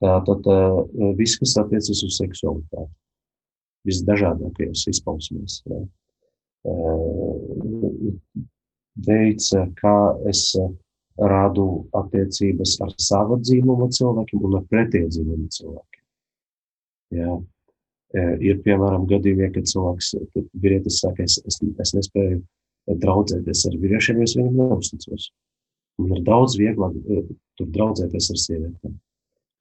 Tātad 0.00 0.46
viss, 1.18 1.36
kas 1.36 1.56
attiecas 1.60 2.00
uz 2.06 2.14
seksualitāti, 2.16 2.94
visdažādākajos 3.90 4.86
izpausmēs. 4.94 5.58
Veids, 9.10 9.50
kā 9.82 9.96
es 10.30 10.46
rādu 11.20 11.66
attiecības 11.96 12.76
ar 12.84 12.92
savu 13.00 13.38
dzīvumu 13.40 13.88
cilvēkiem 13.96 14.44
un 14.46 14.56
ar 14.60 14.66
pretēju 14.70 15.10
dzīvumu 15.14 15.48
cilvēkiem. 15.56 16.04
Jā. 17.20 17.34
E, 18.10 18.24
ir 18.48 18.62
piemēram 18.64 19.06
gadījumi, 19.10 19.50
kad 19.54 19.68
cilvēks, 19.70 20.14
kad 20.34 20.48
vīrietis 20.62 21.00
saka, 21.02 21.26
es, 21.26 21.38
es, 21.46 21.60
es 21.60 21.94
nespēju 21.98 22.40
draudzēties 23.00 23.66
ar 23.68 23.78
vīriešiem, 23.82 24.20
jo 24.20 24.28
es 24.28 24.36
viņam 24.38 24.58
neuzticos. 24.58 25.30
Man 26.00 26.16
ir 26.16 26.24
daudz 26.26 26.56
vieglāk 26.58 26.96
e, 26.96 27.22
tur 27.60 27.70
draudzēties 27.74 28.30
ar 28.32 28.40
sievietēm, 28.44 28.96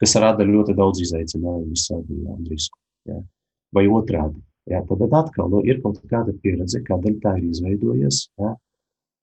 kas 0.02 0.16
rada 0.24 0.48
ļoti 0.48 0.78
daudz 0.78 1.04
izaicinājumu 1.06 1.74
visādi 1.74 2.22
un 2.24 2.46
risku. 2.48 2.80
Jā. 3.10 3.20
Vai 3.76 3.86
otrādi. 3.92 4.40
Jā, 4.70 4.82
tad 4.86 5.14
atkal 5.18 5.50
nu, 5.50 5.62
ir 5.66 5.80
kaut 5.82 6.00
kāda 6.10 6.34
pieredze, 6.44 6.82
kādēļ 6.86 7.16
tā 7.24 7.36
ir 7.40 7.50
izveidojies. 7.50 8.28
Jā. 8.40 8.54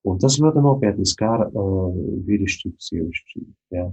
Un 0.06 0.20
tas 0.22 0.36
ļoti 0.38 0.62
nopietni 0.62 1.06
skāra 1.08 1.48
uh, 1.50 1.94
vīrišķību, 2.26 2.76
sievišķību. 2.88 3.48
Ja? 3.74 3.86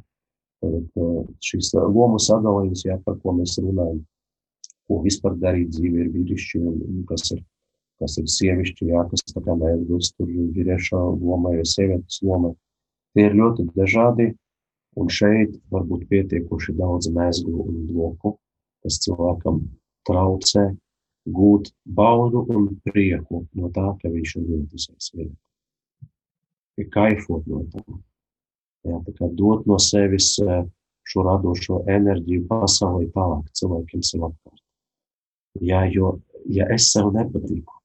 Tad, 0.62 0.76
uh, 1.02 1.24
šis 1.42 1.72
lomu 1.74 2.20
sadalījums, 2.22 2.84
ja, 2.86 3.00
par 3.06 3.18
ko 3.24 3.34
mēs 3.40 3.56
runājam, 3.62 4.04
ko 4.88 5.00
vispār 5.06 5.40
darīt 5.42 5.72
dzīvē 5.74 6.04
ir 6.04 6.12
vīrišķi 6.14 6.62
un, 6.62 7.02
kas 7.10 7.32
ir, 7.34 7.42
kas 8.02 8.20
ir 8.22 8.30
sievišķi, 8.30 8.92
ja, 8.92 9.02
kas 9.10 9.26
tā 9.32 9.42
kā 9.42 9.58
neatbilst 9.58 10.14
tur 10.20 10.30
vīrieša 10.30 11.02
lomai 11.24 11.56
vai 11.58 11.68
sievietes 11.72 12.22
lomai. 12.22 12.54
Tie 13.14 13.26
ir 13.30 13.38
ļoti 13.40 13.66
dažādi, 13.74 14.30
un 15.00 15.10
šeit 15.10 15.56
var 15.74 15.88
būt 15.90 16.06
pietiekoši 16.12 16.76
daudz 16.78 17.10
mēslu 17.14 17.56
un 17.66 17.80
loku, 17.98 18.36
kas 18.86 19.00
cilvēkam 19.06 19.64
traucē 20.06 20.68
gūt 21.26 21.72
baudu 21.86 22.44
un 22.54 22.70
prieku 22.86 23.48
no 23.58 23.72
tā, 23.74 23.96
ka 24.02 24.12
viņš 24.14 24.36
ir 24.38 24.48
vienotisies 24.52 25.10
vienotā 25.16 25.53
ir 26.82 26.90
kaifot 26.94 27.46
no 27.50 27.64
tā. 27.74 27.84
Jā, 28.84 29.00
tā 29.06 29.14
kā 29.16 29.30
dot 29.40 29.68
no 29.70 29.78
sevis 29.80 30.34
eh, 30.44 30.66
šo 31.08 31.24
radošo 31.28 31.84
enerģiju 31.92 32.48
pasaulē 32.50 33.08
tālāk 33.16 33.48
cilvēkiem 33.60 34.04
sev 34.06 34.28
apkārt. 34.30 34.62
Jā, 35.62 35.84
jo, 35.94 36.18
ja 36.50 36.68
es 36.74 36.90
sev 36.92 37.12
nepatīku, 37.14 37.76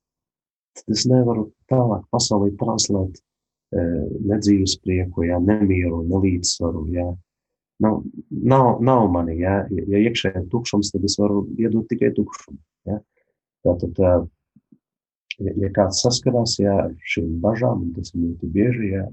tad 0.79 0.95
es 0.95 1.05
nevaru 1.11 1.51
tālāk 1.71 2.07
pasaulē 2.15 2.53
translēt 2.61 3.19
e, 3.19 3.83
nedzīves 4.31 4.79
prieku, 4.85 5.27
jā, 5.29 5.37
nemieru, 5.43 6.01
nelīdzsvaru, 6.09 6.87
jā. 6.95 7.09
Nav, 7.85 8.01
nav, 8.31 8.81
nav 8.83 9.05
mani, 9.13 9.37
jā. 9.43 9.61
Ja 9.71 10.01
iekšēji 10.09 10.41
ir 10.41 10.49
tukšums, 10.51 10.95
tad 10.95 11.05
es 11.07 11.19
varu 11.21 11.45
iedot 11.61 11.87
tikai 11.91 12.11
tukšumu, 12.17 12.59
jā. 12.89 12.99
Tātad 13.67 13.95
tā, 13.99 14.15
ja, 15.45 15.55
ja 15.65 15.71
kāds 15.75 16.03
saskarās 16.05 16.59
jā, 16.61 16.75
ar 16.89 16.93
šīm 17.15 17.39
bažām, 17.45 17.87
un 17.87 17.95
tas 17.97 18.13
ir 18.15 18.25
ļoti 18.27 18.51
bieži, 18.55 18.93
jā, 18.97 19.07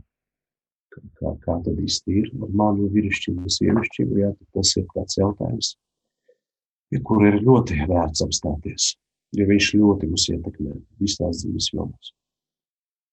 kā, 0.95 1.33
kā 1.45 1.57
tad 1.65 1.79
īsti 1.85 2.19
ir 2.21 2.29
ar 2.41 2.53
manu 2.61 2.89
vīrišķību, 2.93 3.53
sievišķību, 3.57 4.19
jā, 4.23 4.33
tad 4.39 4.59
tas 4.59 4.75
ir 4.79 4.85
tāds 4.95 5.19
jautājums, 5.19 5.71
ja 6.93 7.01
kur 7.07 7.25
ir 7.27 7.41
ļoti 7.45 7.81
vērts 7.89 8.25
apstāties, 8.25 8.91
jo 9.35 9.47
viņš 9.49 9.71
ļoti 9.79 10.11
mūs 10.11 10.29
ietekmē 10.35 10.77
visās 11.01 11.43
dzīves 11.43 11.71
jomās. 11.73 12.13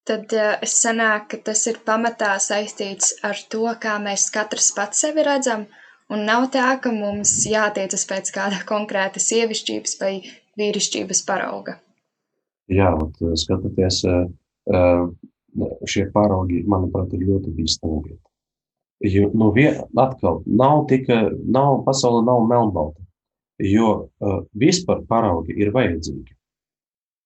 Tad 0.09 0.33
es 0.35 0.73
sanāku, 0.83 1.29
ka 1.31 1.39
tas 1.53 1.61
ir 1.71 1.77
pamatā 1.87 2.33
saistīts 2.43 3.13
ar 3.23 3.39
to, 3.53 3.69
kā 3.85 4.01
mēs 4.03 4.33
katrs 4.35 4.73
pats 4.75 5.05
sevi 5.05 5.23
redzam, 5.29 5.69
un 6.11 6.25
nav 6.27 6.49
tā, 6.55 6.67
ka 6.83 6.91
mums 6.95 7.37
jātiecas 7.47 8.09
pēc 8.11 8.33
kāda 8.35 8.59
konkrēta 8.67 9.23
sievišķības 9.23 9.95
vai 10.01 10.13
vīrišķības 10.59 11.23
parauga. 11.29 11.79
Jā, 12.71 12.93
ot, 12.95 13.17
eh, 13.23 13.35
skatoties, 13.35 14.05
eh, 14.05 14.27
eh, 14.73 15.07
šie 15.87 16.07
paraugi, 16.13 16.65
manuprāt, 16.65 17.13
ir 17.13 17.27
ļoti 17.27 17.55
bīstami 17.57 18.03
lieta. 18.07 18.29
Jo, 19.03 19.31
nu, 19.35 19.51
vien, 19.53 19.83
atkal, 19.99 20.43
nav 20.47 20.87
tikai, 20.87 21.33
nav, 21.45 21.83
pasaule 21.85 22.25
nav 22.25 22.47
melnbalta. 22.47 23.01
Jo 23.59 24.11
vispār 24.55 25.03
paraugi 25.07 25.55
ir 25.59 25.73
vajadzīgi. 25.73 26.35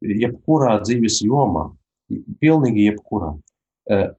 Jebkurā 0.03 0.81
dzīves 0.83 1.21
jomā, 1.23 1.71
pilnīgi 2.41 2.89
jebkurā. 2.91 3.39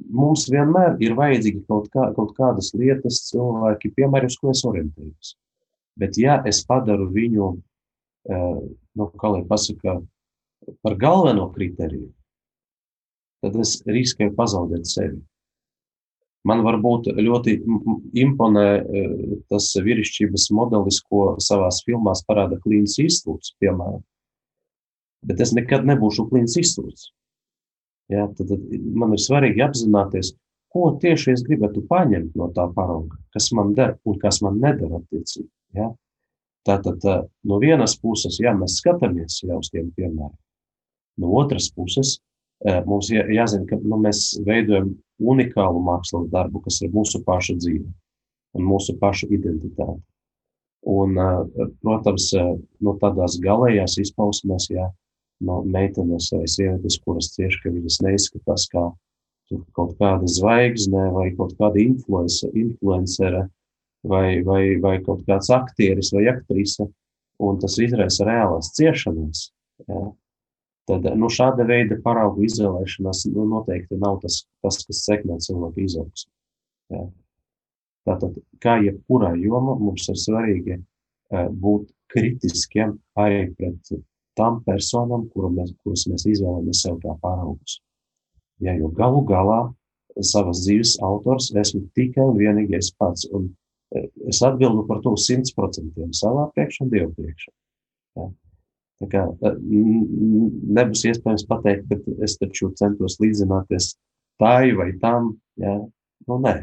Mums 0.10 0.48
vienmēr 0.50 1.02
ir 1.02 1.18
vajadzīgi 1.18 1.66
kaut, 1.68 1.90
kā, 1.90 2.14
kaut 2.16 2.36
kādas 2.38 2.72
lietas, 2.74 3.26
cilvēki, 3.32 3.94
piemēram, 3.98 4.30
uz 4.30 4.38
ko 4.38 4.54
es 4.54 4.64
orientējos. 4.64 5.36
Bet, 5.98 6.18
ja 6.18 6.42
es 6.46 6.64
padaru 6.66 7.10
viņu, 7.10 7.50
nu, 8.30 9.10
kā 9.18 9.34
lai 9.34 9.44
pasaka, 9.50 10.00
par 10.84 10.98
galveno 11.00 11.48
kriteriju, 11.54 12.12
tad 13.44 13.58
es 13.62 13.78
riskēju 13.88 14.36
pazaudēt 14.38 14.88
sevi. 14.90 15.20
Man 16.48 16.62
varbūt 16.64 17.10
ļoti 17.18 17.58
imponē 18.22 18.66
e, 18.78 19.04
tas 19.52 19.68
vīrišķības 19.84 20.48
modelis, 20.56 21.02
ko 21.04 21.34
savās 21.44 21.82
filmās 21.88 22.24
parāda 22.28 22.60
Klīns 22.64 22.96
Īstūds, 23.04 23.56
piemēram. 23.60 24.04
Bet 25.28 25.42
es 25.44 25.52
nekad 25.58 25.88
nebūšu 25.90 26.28
Klīns 26.30 26.56
Īstūds. 26.62 27.10
Ja, 28.14 28.30
tad, 28.38 28.54
tad 28.54 28.64
man 28.96 29.18
ir 29.18 29.20
svarīgi 29.20 29.66
apzināties, 29.66 30.32
ko 30.72 30.94
tieši 31.02 31.34
es 31.34 31.44
gribētu 31.44 31.84
paņemt 31.90 32.38
no 32.40 32.48
tā 32.56 32.70
parauga, 32.76 33.18
kas 33.36 33.50
man 33.56 33.74
der 33.76 33.98
un 34.08 34.20
kas 34.22 34.40
man 34.46 34.62
neder 34.64 34.94
attiecīgi. 35.02 35.50
Ja? 35.76 35.92
Tātad 36.68 37.04
no 37.48 37.60
vienas 37.60 37.98
puses, 38.00 38.40
ja 38.44 38.54
mēs 38.56 38.80
skatāmies 38.82 39.42
jau 39.44 39.60
uz 39.60 39.72
tiem 39.74 39.92
piemēriem, 39.96 40.36
no 41.22 41.34
otras 41.42 41.70
puses 41.74 42.18
mums 42.86 43.12
jāzina, 43.14 43.68
ka 43.70 43.78
nu, 43.78 44.00
mēs 44.02 44.32
veidojam 44.46 44.96
unikālu 45.22 45.82
mākslas 45.86 46.30
darbu, 46.34 46.64
kas 46.66 46.82
ir 46.82 46.94
mūsu 46.94 47.22
paša 47.26 47.58
dzīve 47.62 47.86
un 48.58 48.66
mūsu 48.66 48.96
paša 48.98 49.30
identitāte. 49.30 50.02
Un, 50.88 51.18
protams, 51.84 52.32
no 52.82 52.94
tādās 53.02 53.36
galējās 53.44 53.98
izpausmēs, 54.02 54.70
ja 54.72 54.88
no 55.44 55.62
meitenes 55.66 56.32
vai 56.34 56.48
sievietes, 56.50 56.98
kuras 57.04 57.32
cieši, 57.36 57.60
ka 57.64 57.74
viņas 57.74 58.00
neizskatās 58.06 58.68
kā 58.72 58.88
kaut 59.78 59.94
kāda 60.00 60.28
zvaigzne 60.28 61.10
vai 61.16 61.28
kaut 61.38 61.54
kāda 61.60 61.82
influencere 61.82 63.46
vai, 64.08 64.42
vai, 64.44 64.64
vai 64.82 64.96
kaut 65.04 65.24
kāds 65.28 65.52
aktieris 65.54 66.12
vai 66.16 66.26
aktrise, 66.32 66.88
un 67.40 67.60
tas 67.62 67.78
izraisa 67.82 68.26
reālās 68.28 68.74
ciešanas. 68.78 69.50
Ja, 69.88 70.08
Tad 70.88 71.08
nu, 71.20 71.28
šāda 71.28 71.66
veida 71.68 71.98
paraugu 72.04 72.46
izvēlēšanās 72.48 73.26
nu, 73.34 73.44
noteikti 73.52 74.00
nav 74.00 74.22
tas, 74.24 74.46
tas 74.64 74.80
kas 74.88 75.04
sekmē 75.04 75.40
cilvēku 75.44 75.84
izaugsmu. 75.84 76.32
Ja. 76.96 77.08
Tātad, 78.08 78.38
kā 78.64 78.78
jebkurā 78.86 79.34
jomā, 79.36 79.76
mums 79.82 80.08
ir 80.08 80.20
svarīgi 80.22 80.78
uh, 80.78 81.50
būt 81.52 81.90
kritiskiem 82.14 82.96
arī 83.20 83.50
pret 83.58 83.92
tām 84.38 84.62
personām, 84.64 85.28
mēs, 85.58 85.74
kurus 85.84 86.06
mēs 86.08 86.24
izvēlamies 86.30 86.86
sev 86.86 87.02
kā 87.04 87.18
paraugus. 87.20 87.82
Ja, 88.64 88.74
jo 88.78 88.88
galu 88.96 89.26
galā 89.28 89.60
savas 90.24 90.64
dzīves 90.64 90.96
autors 91.04 91.52
esmu 91.52 91.84
tikai 91.98 92.26
un 92.26 92.40
vienīgi 92.40 92.78
es 92.80 92.94
pats. 92.96 93.28
Un 93.36 93.52
es 94.28 94.42
atbildu 94.44 94.86
par 94.88 95.02
to 95.04 95.14
simtprocentiem 95.20 96.14
savā 96.16 96.48
priekšā 96.56 96.86
un 96.86 96.94
Dievu 96.94 97.14
priekšā. 97.18 97.52
Ja. 98.18 98.30
Kā 99.06 99.28
nebūs 99.38 101.04
iespējams 101.06 101.46
pateikt, 101.46 101.86
bet 101.92 102.08
es 102.26 102.34
taču 102.42 102.72
centos 102.80 103.20
līdzināties 103.22 103.92
tai 104.42 104.74
vai 104.78 104.90
tam. 105.02 105.36
Ja? 105.62 105.76
Nu, 106.28 106.40
nē. 106.42 106.56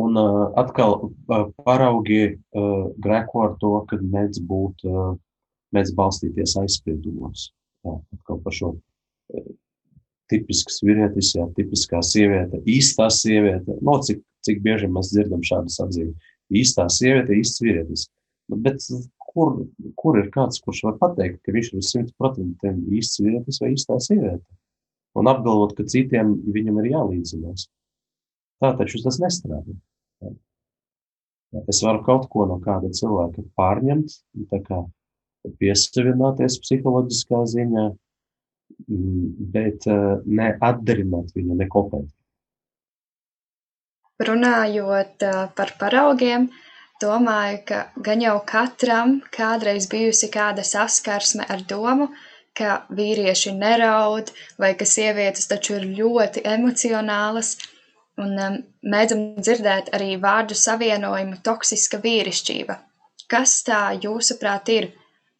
Un 0.00 0.16
uh, 0.16 0.46
atkal 0.60 0.96
uh, 1.02 1.48
paraugi 1.66 2.22
uh, 2.30 2.86
grēko 3.02 3.44
ar 3.44 3.56
to, 3.60 3.72
ka 3.90 3.98
mēdz 4.00 4.40
būt, 4.46 4.86
uh, 4.86 5.16
mēdz 5.74 5.92
balstīties 5.98 6.54
aizspriedumos. 6.62 7.50
Jā, 7.84 7.96
atkal 8.16 8.38
par 8.44 8.56
šo 8.56 8.72
uh, 8.76 9.50
tipisks 10.30 10.80
vīrietis, 10.86 11.34
jā, 11.36 11.48
tipiskā 11.56 12.00
sieviete, 12.06 12.62
īstā 12.70 13.10
sieviete. 13.12 13.76
No 13.84 13.98
cik, 14.06 14.22
cik 14.46 14.62
bieži 14.64 14.88
mēs 14.92 15.12
dzirdam 15.12 15.42
šādas 15.44 15.80
atzīmes. 15.84 16.30
Īstā 16.50 16.86
sieviete, 16.90 17.36
īsts 17.36 17.62
vīrietis. 17.62 18.06
Bet 18.50 18.80
kur, 19.30 19.52
kur 19.98 20.18
ir 20.20 20.30
kāds, 20.34 20.60
kurš 20.64 20.84
var 20.88 20.96
pateikt, 21.00 21.40
ka 21.44 21.54
viņš 21.54 21.70
ir 21.70 21.80
uz 21.80 21.90
100% 21.94 22.72
īsts 22.98 23.22
vīrietis 23.22 23.60
vai 23.62 23.72
īstā 23.76 23.98
sieviete? 24.02 24.46
Un 25.18 25.30
apgalvot, 25.30 25.74
ka 25.78 25.86
citiem 25.90 26.36
viņam 26.54 26.78
ir 26.82 26.92
jālīdzinās. 26.92 27.66
Tā 28.62 28.72
taču 28.78 29.00
tas 29.02 29.18
nestrādā. 29.22 29.74
Es 31.70 31.80
varu 31.82 32.04
kaut 32.06 32.28
ko 32.30 32.44
no 32.46 32.60
kāda 32.62 32.92
cilvēka 32.94 33.42
pārņemt, 33.58 34.14
kā 34.68 34.84
piesavināties 35.58 36.60
psiholoģiskā 36.62 37.42
ziņā, 37.54 37.84
bet 39.56 39.86
eh, 39.90 40.04
neatdarināt 40.30 41.34
viņu 41.34 41.58
nekopēt. 41.58 42.06
Runājot 44.20 45.24
eh, 45.26 45.40
par 45.56 45.74
paraugiem, 45.80 46.46
uh, 46.46 46.69
domāju, 47.02 47.60
ka 47.68 47.80
gan 48.08 48.22
jau 48.24 48.36
katram 48.46 49.18
kādreiz 49.36 49.88
bijusi 49.90 50.30
kāda 50.32 50.64
saskarsme 50.66 51.46
ar 51.54 51.64
domu, 51.72 52.10
ka 52.56 52.82
vīrieši 52.98 53.54
neraud, 53.56 54.32
vai 54.58 54.72
ka 54.78 54.88
sievietes 54.88 55.48
taču 55.50 55.76
ir 55.78 55.86
ļoti 55.98 56.44
emocionālas, 56.54 57.56
un 58.20 58.36
um, 58.46 58.56
mēdzam 58.94 59.26
dzirdēt 59.40 59.92
arī 59.96 60.14
vārdu 60.22 60.56
savienojumu 60.58 61.40
toksiska 61.46 62.00
vīrišķība. 62.04 62.76
Kas 63.30 63.60
tā 63.66 63.82
jūsuprāt 64.02 64.72
ir? 64.74 64.90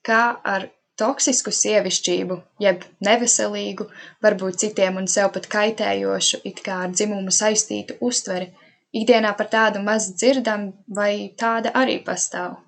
Kā 0.07 0.23
ar 0.55 0.69
toksisku 1.01 1.53
sievišķību, 1.53 2.37
jeb 2.65 2.85
neveselīgu, 3.05 3.87
varbūt 4.25 4.63
citiem 4.63 5.01
un 5.01 5.09
sev 5.09 5.31
pat 5.35 5.49
kaitējošu, 5.55 6.43
it 6.51 6.63
kā 6.65 6.83
ar 6.87 6.95
dzimumu 6.95 7.33
saistītu 7.35 7.99
uztveri, 8.09 8.51
ikdienā 8.97 9.33
par 9.39 9.51
tādu 9.53 9.83
maz 9.85 10.11
dzirdam, 10.15 10.71
vai 10.89 11.33
tāda 11.39 11.73
arī 11.77 12.01
pastāv? 12.05 12.59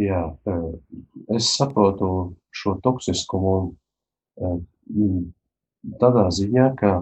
Jā, 0.00 0.26
eh, 0.50 0.70
es 1.36 1.52
saprotu 1.54 2.08
šo 2.54 2.78
toksiskumu 2.82 3.54
eh, 4.40 4.58
tādā 6.00 6.24
ziņā, 6.34 6.70
ka, 6.80 6.94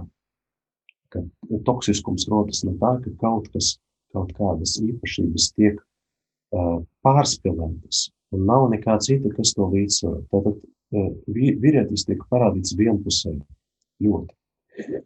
ka 1.13 1.23
toksiskums 1.67 2.29
rodas 2.33 2.63
no 2.67 2.75
tā, 2.81 2.97
ka 3.05 3.15
kaut 3.23 3.49
kas, 3.55 3.77
kaut 4.13 4.35
kādas 4.37 4.77
īpašības 4.83 5.49
tiek 5.57 5.79
uh, 5.81 6.83
pārspēlētas, 7.07 8.11
un 8.37 8.45
nav 8.49 8.67
nekā 8.75 8.99
cita, 9.05 9.31
kas 9.33 9.55
to 9.57 9.71
līdzsvaro. 9.73 10.21
Tātad 10.33 10.59
uh, 10.61 11.11
vīrietis 11.33 12.05
tiek 12.09 12.21
parādīts 12.29 12.77
vienpusēji 12.77 13.41
ļoti. 14.05 14.37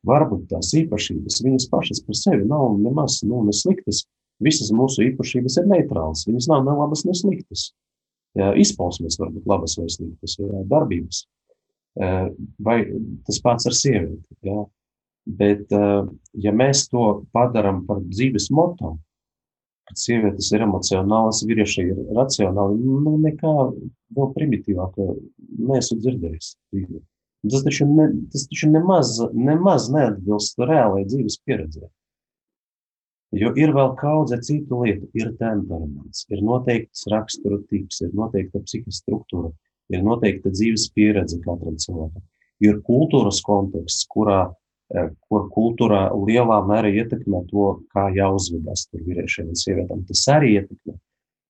Varbūt 0.06 0.46
tās 0.52 0.72
īpašības 0.78 1.40
viņas 1.44 1.68
pašas 1.72 2.02
par 2.06 2.18
sevi 2.18 2.46
nav 2.48 2.76
nemaz 2.82 3.20
nu, 3.26 3.42
nesliktas. 3.46 4.04
Visas 4.42 4.68
mūsu 4.76 5.06
īpašības 5.06 5.56
ir 5.62 5.68
neitrālas. 5.70 6.26
Viņas 6.28 6.48
nav 6.52 6.66
ne 6.66 6.76
labas, 6.76 7.06
ne 7.08 7.14
sliktas. 7.16 7.70
Izpausmes 8.36 9.16
var 9.20 9.30
būt 9.32 9.48
labas 9.48 9.78
vai 9.80 9.88
sliktas, 9.88 10.36
jā, 10.36 10.62
darbības. 10.68 11.22
Vai 12.60 12.78
tas 13.24 13.40
pats 13.40 13.68
ar 13.70 13.76
sievieti. 13.76 14.36
Jā. 14.44 14.66
Bet, 15.26 15.72
ja 16.38 16.52
mēs 16.54 16.84
to 16.92 17.06
padarām 17.34 17.80
par 17.88 18.04
dzīves 18.04 18.50
moto, 18.54 18.92
kad 19.86 19.98
sievietes 19.98 20.52
ir 20.54 20.66
emocionālas, 20.66 21.42
vīrieši 21.46 21.88
ir 21.94 21.98
racionāli, 22.14 22.78
nu, 22.82 23.16
nekā 23.22 23.54
vēl 24.18 24.32
primitīvāka 24.36 25.08
neesmu 25.56 25.98
dzirdējis. 26.02 26.56
Tas 27.52 27.62
taču, 27.66 27.86
ne, 27.90 28.08
tas 28.32 28.46
taču 28.50 28.70
nemaz, 28.70 29.18
nemaz 29.34 29.90
neatbilst 29.92 30.58
reālajai 30.62 31.06
dzīves 31.10 31.38
pieredzē. 31.46 31.86
Jo 33.36 33.50
ir 33.58 33.72
vēl 33.74 33.92
kaudze 33.98 34.38
citu 34.44 34.80
lietu. 34.84 35.08
Ir 35.18 35.32
temperaments, 35.40 36.24
ir 36.32 36.42
noteikts 36.46 37.06
rakstura 37.12 37.58
tips, 37.70 38.00
ir 38.06 38.14
noteikta 38.16 38.62
psihiskā 38.64 38.94
struktūra, 38.94 39.50
ir 39.92 40.04
noteikta 40.06 40.52
dzīves 40.54 40.88
pieredze 40.94 41.40
katram 41.42 41.76
cilvēkam. 41.82 42.22
Ir 42.64 42.78
kultūras 42.86 43.42
konteksts, 43.44 44.06
kurā, 44.08 44.54
eh, 44.94 45.10
kur 45.28 45.50
kultūrā 45.52 46.06
lielā 46.14 46.62
mērā 46.70 46.94
ietekmē 47.02 47.42
to, 47.50 47.82
kā 47.92 48.08
jāuzvedas 48.14 48.86
tur 48.88 49.02
vīriešiem 49.04 49.52
un 49.52 49.60
sievietēm. 49.60 50.06
Tas 50.06 50.24
arī 50.32 50.54
ietekmē. 50.62 50.96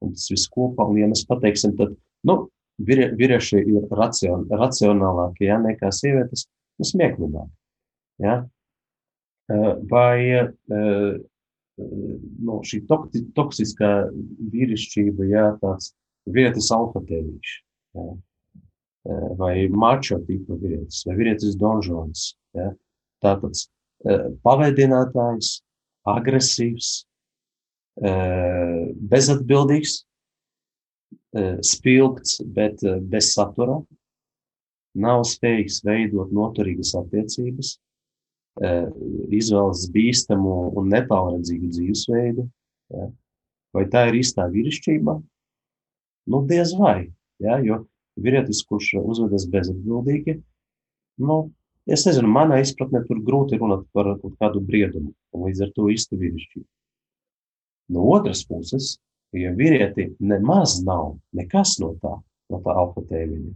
Un 0.02 0.12
tas 0.16 0.26
viss 0.32 0.48
kopā, 0.48 0.88
un 0.88 0.98
ja 0.98 1.06
mēs 1.06 1.24
pateiksim, 1.28 1.76
tad, 1.76 1.94
nu, 2.24 2.48
vīrieši 2.82 3.62
ir 3.62 3.86
racion, 3.96 4.44
racionālāki 4.50 5.48
ja, 5.48 5.58
nekā 5.62 5.90
sievietes, 5.94 6.46
nu, 6.78 6.88
smieklīgāki. 6.88 7.52
Ja? 8.24 8.36
Vai 9.90 10.16
nu, 11.76 12.60
šī 12.66 12.82
toksiskā 13.36 13.92
vīrišķība, 14.52 15.28
ja, 15.30 15.46
tāds 15.62 15.92
vietas 16.26 16.72
alfatēvišs, 16.74 17.58
ja? 17.96 18.08
vai 19.38 19.54
mačo 19.70 20.18
tipa 20.26 20.58
vīrietis, 20.58 21.04
vai 21.06 21.14
vīrietis 21.20 21.58
donžons, 21.60 22.32
ja? 22.58 22.72
tāds 23.24 23.68
paveidinātājs, 24.44 25.60
agresīvs, 26.06 27.06
bezatbildīgs, 27.96 30.02
spilgts, 31.66 32.40
bet 32.56 32.80
bez 33.10 33.32
satura, 33.34 33.80
nav 34.96 35.24
spējīgs 35.28 35.82
veidot 35.84 36.32
noturīgas 36.32 36.94
attiecības, 36.96 37.74
izvēlas 39.36 39.84
bīstamu 39.92 40.54
un 40.80 40.88
netālredzīgu 40.94 41.68
dzīvesveidu. 41.74 42.46
Ja? 42.96 43.10
Vai 43.76 43.84
tā 43.92 44.06
ir 44.08 44.22
īstā 44.22 44.46
vīrišķība? 44.48 45.18
Nu, 46.32 46.40
diez 46.48 46.72
vai. 46.78 47.10
Ja? 47.44 47.58
Jo 47.60 47.82
vīrietis, 48.16 48.62
kurš 48.64 48.94
uzvedas 49.02 49.44
bezatbildīgi, 49.52 50.38
nu, 51.20 51.36
es 51.84 52.06
nezinu, 52.08 52.30
manā 52.32 52.62
izpratnē 52.64 53.02
tur 53.04 53.20
grūti 53.24 53.58
runāt 53.60 53.84
par 53.92 54.14
kaut 54.22 54.38
kādu 54.40 54.62
briedumu, 54.64 55.12
un 55.36 55.44
līdz 55.50 55.66
ar 55.66 55.74
to 55.76 55.90
īstu 55.92 56.16
vīrišķību. 56.20 56.66
No 57.92 58.06
otras 58.16 58.40
puses, 58.48 58.96
ja 59.36 59.52
vīrieti 59.56 60.10
nemaz 60.20 60.78
nav 60.84 61.16
nekas 61.36 61.76
no 61.82 61.94
tā, 62.02 62.16
no 62.52 62.60
tā 62.64 62.76
alfa 62.82 63.04
tēviņa, 63.10 63.54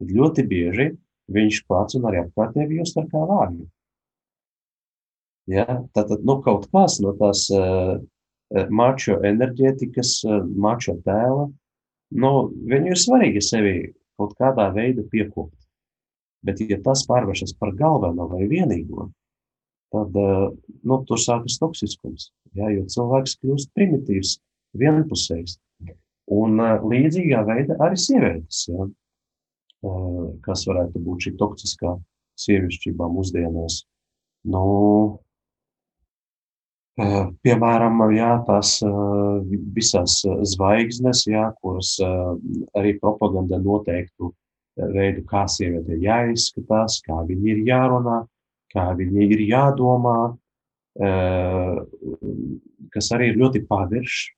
tad 0.00 0.16
ļoti 0.18 0.46
bieži 0.48 0.90
viņš 1.32 1.62
pats 1.70 1.96
un 1.98 2.08
arī 2.10 2.22
apkārtēji 2.22 2.80
jūtas 2.80 3.10
kā 3.10 3.22
vārgi. 3.28 3.66
Ja? 5.50 5.66
Tātad 5.96 6.22
nu, 6.26 6.38
kaut 6.44 6.68
kas 6.72 6.98
no 7.02 7.14
tās 7.18 7.46
uh, 7.54 7.98
mačo 8.70 9.18
enerģētikas, 9.26 10.14
uh, 10.28 10.42
mačo 10.46 10.96
tēla, 11.06 11.48
nu, 12.22 12.32
viņu 12.70 12.92
ir 12.92 13.00
svarīgi 13.00 13.42
sevi 13.44 13.74
kaut 14.20 14.36
kādā 14.38 14.68
veidā 14.74 15.04
piekopt. 15.10 15.56
Bet, 16.42 16.62
ja 16.66 16.78
tas 16.82 17.04
pārvēršas 17.06 17.54
par 17.58 17.70
galveno 17.78 18.26
vai 18.30 18.46
vienīgo, 18.50 19.08
tad 19.94 20.16
uh, 20.18 20.48
nu, 20.82 21.02
tur 21.06 21.20
sākas 21.20 21.58
toksiskums. 21.62 22.30
Ja? 22.58 22.70
Jo 22.74 22.86
cilvēks 22.90 23.38
kļūst 23.42 23.72
primitīvs, 23.76 24.38
vienpusējs. 24.78 25.58
Un 26.32 26.60
līdzīgā 26.60 27.42
veidā 27.48 27.76
arī 27.82 27.98
sievietes, 27.98 28.66
ja? 28.70 28.86
kas 30.46 30.62
varētu 30.68 31.02
būt 31.02 31.26
šī 31.26 31.32
toksiskā 31.40 31.96
sievišķībā 32.38 33.08
mūsdienās. 33.10 33.82
Nu, 34.52 34.62
Piemēram, 36.92 38.02
jā, 38.12 38.32
tās 38.44 38.74
visas 39.72 40.18
zvaigznes, 40.52 41.22
jā, 41.24 41.46
kuras 41.64 41.94
arī 42.76 42.92
propaganda 43.00 43.56
noteiktu 43.56 44.28
veidu, 44.76 45.24
kā 45.24 45.46
sieviete 45.48 45.96
jāizskatās, 46.02 46.98
kā 47.06 47.22
viņi 47.28 47.48
ir 47.54 47.62
jārunā, 47.70 48.18
kā 48.74 48.90
viņi 48.98 49.24
ir 49.24 49.44
jādomā, 49.48 50.18
kas 52.92 53.10
arī 53.16 53.32
ir 53.32 53.40
ļoti 53.40 53.64
paviršs 53.72 54.28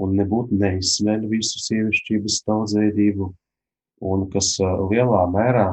un 0.00 0.14
nebūtu 0.18 0.56
neizsmeļ 0.58 1.28
visu 1.30 1.60
sievišķības 1.62 2.40
daudzveidību, 2.48 3.28
un 4.10 4.24
kas 4.32 4.56
lielā 4.60 5.22
mērā, 5.30 5.68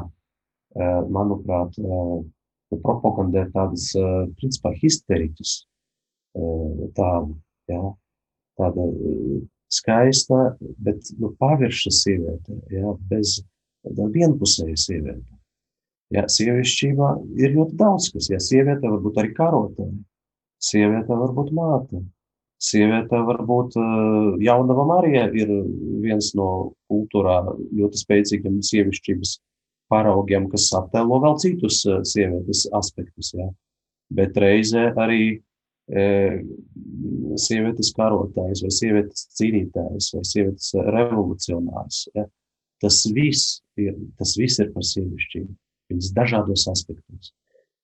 manuprāt, 1.12 1.76
propagandē 2.72 3.48
tādas, 3.52 3.90
principā, 4.38 4.72
histeriķas 4.78 5.56
tādu. 6.96 7.36
Ja? 7.70 7.82
Tāda 8.60 8.86
skaista, 9.72 10.40
bet 10.84 11.10
nu, 11.18 11.32
pavirša 11.40 11.92
sieviete, 11.96 12.56
ja? 12.72 12.94
bez 13.10 13.40
vienpusēja 13.84 14.78
sieviete. 14.78 15.28
Ja, 16.12 16.26
sievišķībā 16.28 17.12
ir 17.40 17.54
ļoti 17.54 17.76
daudz 17.80 18.10
kas. 18.12 18.28
Ja, 18.28 18.38
sieviete 18.42 18.84
var 18.84 19.00
būt 19.00 19.20
arī 19.22 19.30
karotāja, 19.32 19.94
sieviete 20.60 21.16
var 21.16 21.32
būt 21.32 21.52
māte, 21.56 22.02
sieviete 22.62 23.20
var 23.26 23.40
būt 23.46 23.76
uh, 23.80 24.34
jaunava 24.42 24.86
Marija 24.88 25.28
ir 25.34 25.50
viens 26.02 26.32
no 26.38 26.48
kultūrā 26.90 27.40
ļoti 27.74 28.02
spēcīgiem 28.02 28.60
sievišķības 28.66 29.36
paraugiem, 29.92 30.48
kas 30.52 30.70
attēlo 30.78 31.20
vēl 31.24 31.38
citus 31.42 31.82
uh, 31.88 32.00
sievietes 32.06 32.66
aspektus. 32.78 33.32
Ja. 33.38 33.50
Bet 34.12 34.36
reizē 34.40 34.90
arī 35.00 35.40
sievietes 37.42 37.90
karotājs, 37.96 38.62
vai 38.64 38.70
sievietes 38.72 39.26
cīnītājs, 39.36 40.12
vai 40.14 40.22
sievietes 40.24 40.70
revolucionārs. 40.94 42.04
Ja? 42.14 42.26
Tas, 42.82 43.02
viss 43.14 43.60
ir, 43.78 43.96
tas 44.18 44.36
viss 44.38 44.60
ir 44.62 44.72
par 44.74 44.86
sievišķību, 44.86 45.50
viņas 45.92 46.12
dažādos 46.16 46.66
aspektos. 46.70 47.32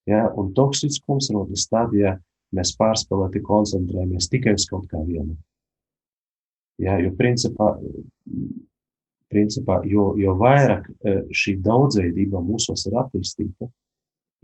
Ja? 0.09 0.29
Un 0.39 0.55
toksiskums 0.57 1.31
rodas 1.35 1.66
tad, 1.70 1.93
ja 1.99 2.16
mēs 2.57 2.75
pārspēlēti 2.79 3.43
koncentrējamies 3.45 4.31
tikai 4.33 4.55
uz 4.59 4.67
kaut 4.71 4.87
kā 4.91 5.01
vienu. 5.05 5.37
Ja? 6.83 6.97
Jo 7.03 7.13
principā, 7.19 7.75
principā 9.33 9.83
jo, 9.89 10.13
jo 10.21 10.37
vairāk 10.39 10.89
šī 11.35 11.59
daudzveidība 11.65 12.41
mūsos 12.45 12.87
ir 12.89 12.97
attīstīta, 13.03 13.69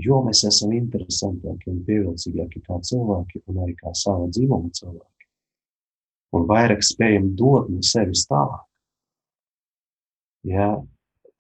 jo 0.03 0.21
mēs 0.27 0.45
esam 0.49 0.75
interesantāki 0.77 1.71
un 1.73 1.83
pievilcīgāki 1.87 2.63
kā 2.67 2.79
cilvēki 2.83 3.45
un 3.51 3.63
arī 3.65 3.77
kā 3.79 3.95
sava 3.97 4.29
dzīvuma 4.29 4.73
cilvēki. 4.75 5.11
Un 6.35 6.49
vairāk 6.51 6.83
spējam 6.83 7.31
dot 7.39 7.71
no 7.71 7.83
sevis 7.87 8.25
tālāk. 8.27 8.65
Ja, 10.45 10.75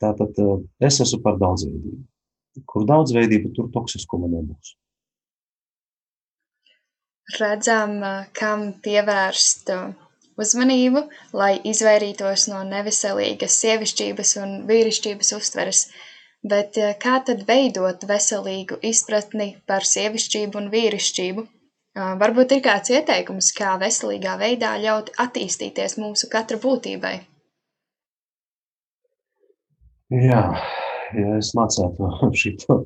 tātad 0.00 0.38
eh, 0.40 0.62
es 0.86 1.00
esmu 1.02 1.20
par 1.24 1.36
daudzveidību. 1.42 1.98
Kur 2.70 2.86
daudzveidība, 2.86 3.50
tur 3.56 3.68
toksiskuma 3.74 4.30
nebūs. 4.30 4.76
Redzam, 7.40 8.00
kam 8.36 8.66
pievērst 8.84 9.70
uzmanību, 10.40 11.06
lai 11.32 11.52
izvairītos 11.70 12.48
no 12.52 12.60
neveselīgas 12.68 13.56
sievišķības 13.62 14.34
un 14.42 14.58
vīrišķības 14.68 15.32
uztveres. 15.38 15.86
Uh, 15.88 16.10
Bet 16.44 16.76
kā 17.00 17.18
tad 17.24 17.46
veidot 17.48 18.02
veselīgu 18.04 18.76
izpratni 18.84 19.46
par 19.70 19.86
sievišķību 19.88 20.58
un 20.60 20.66
vīrišķību? 20.74 21.44
Varbūt 22.20 22.52
ir 22.56 22.60
kāds 22.66 22.92
ieteikums, 22.92 23.48
kā 23.56 23.70
veselīgā 23.80 24.34
veidā 24.42 24.74
ļaut 24.82 25.08
attīstīties 25.24 25.96
mūsu 26.02 26.28
katra 26.28 26.58
būtībai. 26.60 27.14
Jā, 30.12 30.42
ja 31.16 31.38
es 31.38 31.54
mācētu 31.56 32.10
šo 32.42 32.78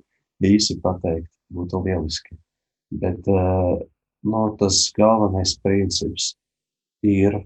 īsi 0.46 0.78
pateikt, 0.84 1.32
būtu 1.50 1.82
lieliski. 1.88 2.38
Bet 3.02 3.26
no, 4.24 4.42
tas 4.58 4.80
galvenais 4.96 5.54
princips 5.62 6.32
ir, 7.04 7.38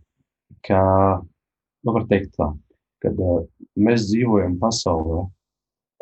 ka, 0.67 0.83
nu, 1.85 1.95
var 1.95 2.07
teikt 2.11 2.35
tā, 2.39 2.53
kad 3.03 3.19
mēs 3.77 4.09
dzīvojam 4.09 4.59
pasaulē, 4.63 5.27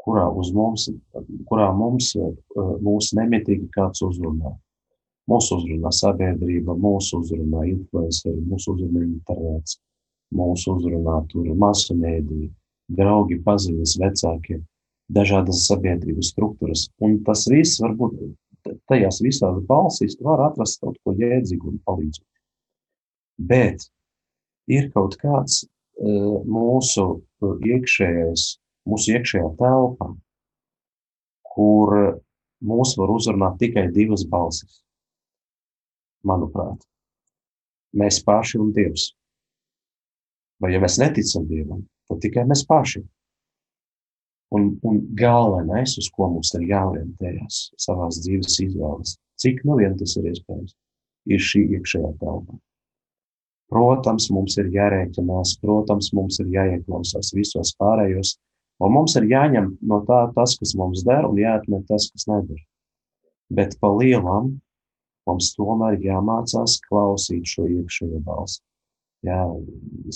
kurā, 0.00 0.26
mums, 0.54 0.88
kurā 1.48 1.70
mums, 1.76 2.14
eh, 2.16 2.32
mūs 2.86 3.12
nemitīgi 3.16 3.70
kāds 3.74 4.02
uzrunā. 4.06 4.54
Mūsu 5.30 5.60
uzrunā 5.60 5.92
sabiedrība, 5.94 6.74
mūsu 6.74 7.20
uzrunā 7.20 7.66
influenceri, 7.68 8.40
mūsu 8.50 8.74
uzrunā 8.74 9.04
internets, 9.04 9.78
mūsu 10.34 10.74
uzrunā 10.74 11.20
tur 11.30 11.46
masu 11.54 11.94
mēdī, 11.94 12.48
draugi, 12.90 13.38
paziņas, 13.44 13.96
vecāki, 14.00 14.58
dažādas 15.10 15.66
sabiedrības 15.68 16.32
struktūras. 16.32 16.88
Un 17.02 17.20
tas 17.26 17.46
viss 17.50 17.80
varbūt 17.82 18.16
tajās 18.90 19.20
visās 19.24 19.60
balsīs 19.68 20.18
var 20.24 20.44
atrast 20.50 20.80
kaut 20.82 20.98
ko 21.04 21.14
jēdzīgu 21.18 21.72
un 21.72 21.82
palīdzīgu. 21.86 22.26
Bet 23.50 23.86
ir 24.70 24.90
kaut 24.94 25.16
kāds 25.20 25.62
uh, 25.64 26.40
mūsu 26.44 27.06
iekšējais 27.40 28.50
mūsu 28.88 29.14
iekšējā 29.16 29.48
telpā, 29.60 30.10
kur 31.54 31.96
mūs 32.60 32.94
var 33.00 33.12
uzrunāt 33.14 33.58
tikai 33.60 33.88
divas 33.94 34.24
balsis. 34.28 34.80
Manuprāt, 36.26 36.82
mēs 37.96 38.20
paši 38.24 38.60
un 38.60 38.74
Dievs. 38.76 39.10
Vai 40.60 40.74
ja 40.74 40.82
mēs 40.82 40.98
neticam 41.00 41.46
Dievam, 41.48 41.86
tad 42.10 42.20
tikai 42.24 42.44
mēs 42.48 42.66
paši. 42.68 43.02
Un, 44.56 44.72
un 44.82 44.98
galvenais, 45.14 45.94
uz 46.00 46.08
ko 46.10 46.26
mums 46.32 46.50
ir 46.58 46.66
jāorientējas 46.72 47.60
savā 47.78 48.08
dzīves 48.10 48.58
izvēles, 48.66 49.14
cik 49.38 49.62
nu 49.68 49.78
vien 49.78 49.94
tas 49.98 50.16
ir 50.18 50.26
iespējams, 50.32 50.74
ir 51.30 51.46
šī 51.50 51.64
iekšējā 51.78 52.10
telpa. 52.18 52.58
Protams, 53.70 54.26
mums 54.34 54.56
ir 54.58 54.72
jārēķinās, 54.74 55.54
protams, 55.62 56.10
mums 56.18 56.40
ir 56.42 56.50
jāieklausās 56.50 57.30
visos 57.36 57.70
pārējos 57.78 58.34
Un 58.80 58.94
mums 58.96 59.14
ir 59.20 59.28
jāņem 59.28 59.74
no 59.90 60.00
tā 60.08 60.22
tas, 60.36 60.56
kas 60.56 60.72
mums 60.80 61.04
der, 61.04 61.26
un 61.28 61.36
jāatmet 61.40 61.84
tas, 61.88 62.08
kas 62.12 62.24
neder. 62.30 62.60
Bet 63.52 63.76
pa 63.80 63.90
lielam 63.92 64.54
mums 65.28 65.50
tomēr 65.56 65.98
jāmācās 66.00 66.78
klausīt 66.86 67.50
šo 67.50 67.66
iekšējo 67.68 68.22
balsi. 68.24 68.62
Jā, 69.26 69.42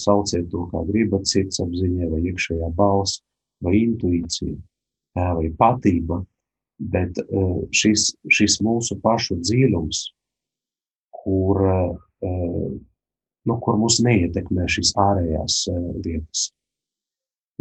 sauciet 0.01 0.49
to, 0.49 0.65
kā 0.71 0.81
gribat, 0.89 1.29
sirdsapziņā, 1.29 2.09
vai 2.09 2.23
iekšējā 2.31 2.71
balss, 2.79 3.21
vai 3.63 3.77
intuīcija, 3.83 4.57
vai 5.15 5.51
patība. 5.59 6.23
Bet 6.75 7.21
eh, 7.23 7.53
šis, 7.71 8.09
šis 8.35 8.59
mūsu 8.67 8.97
pašu 9.03 9.37
dziļums, 9.39 10.01
kur 11.15 11.61
uh, 11.63 11.93
nu, 13.49 13.57
kur 13.61 13.79
mūs 13.81 14.01
neietekmē 14.05 14.67
šīs 14.71 14.93
ārējās 15.01 15.65
lietas. 16.05 16.49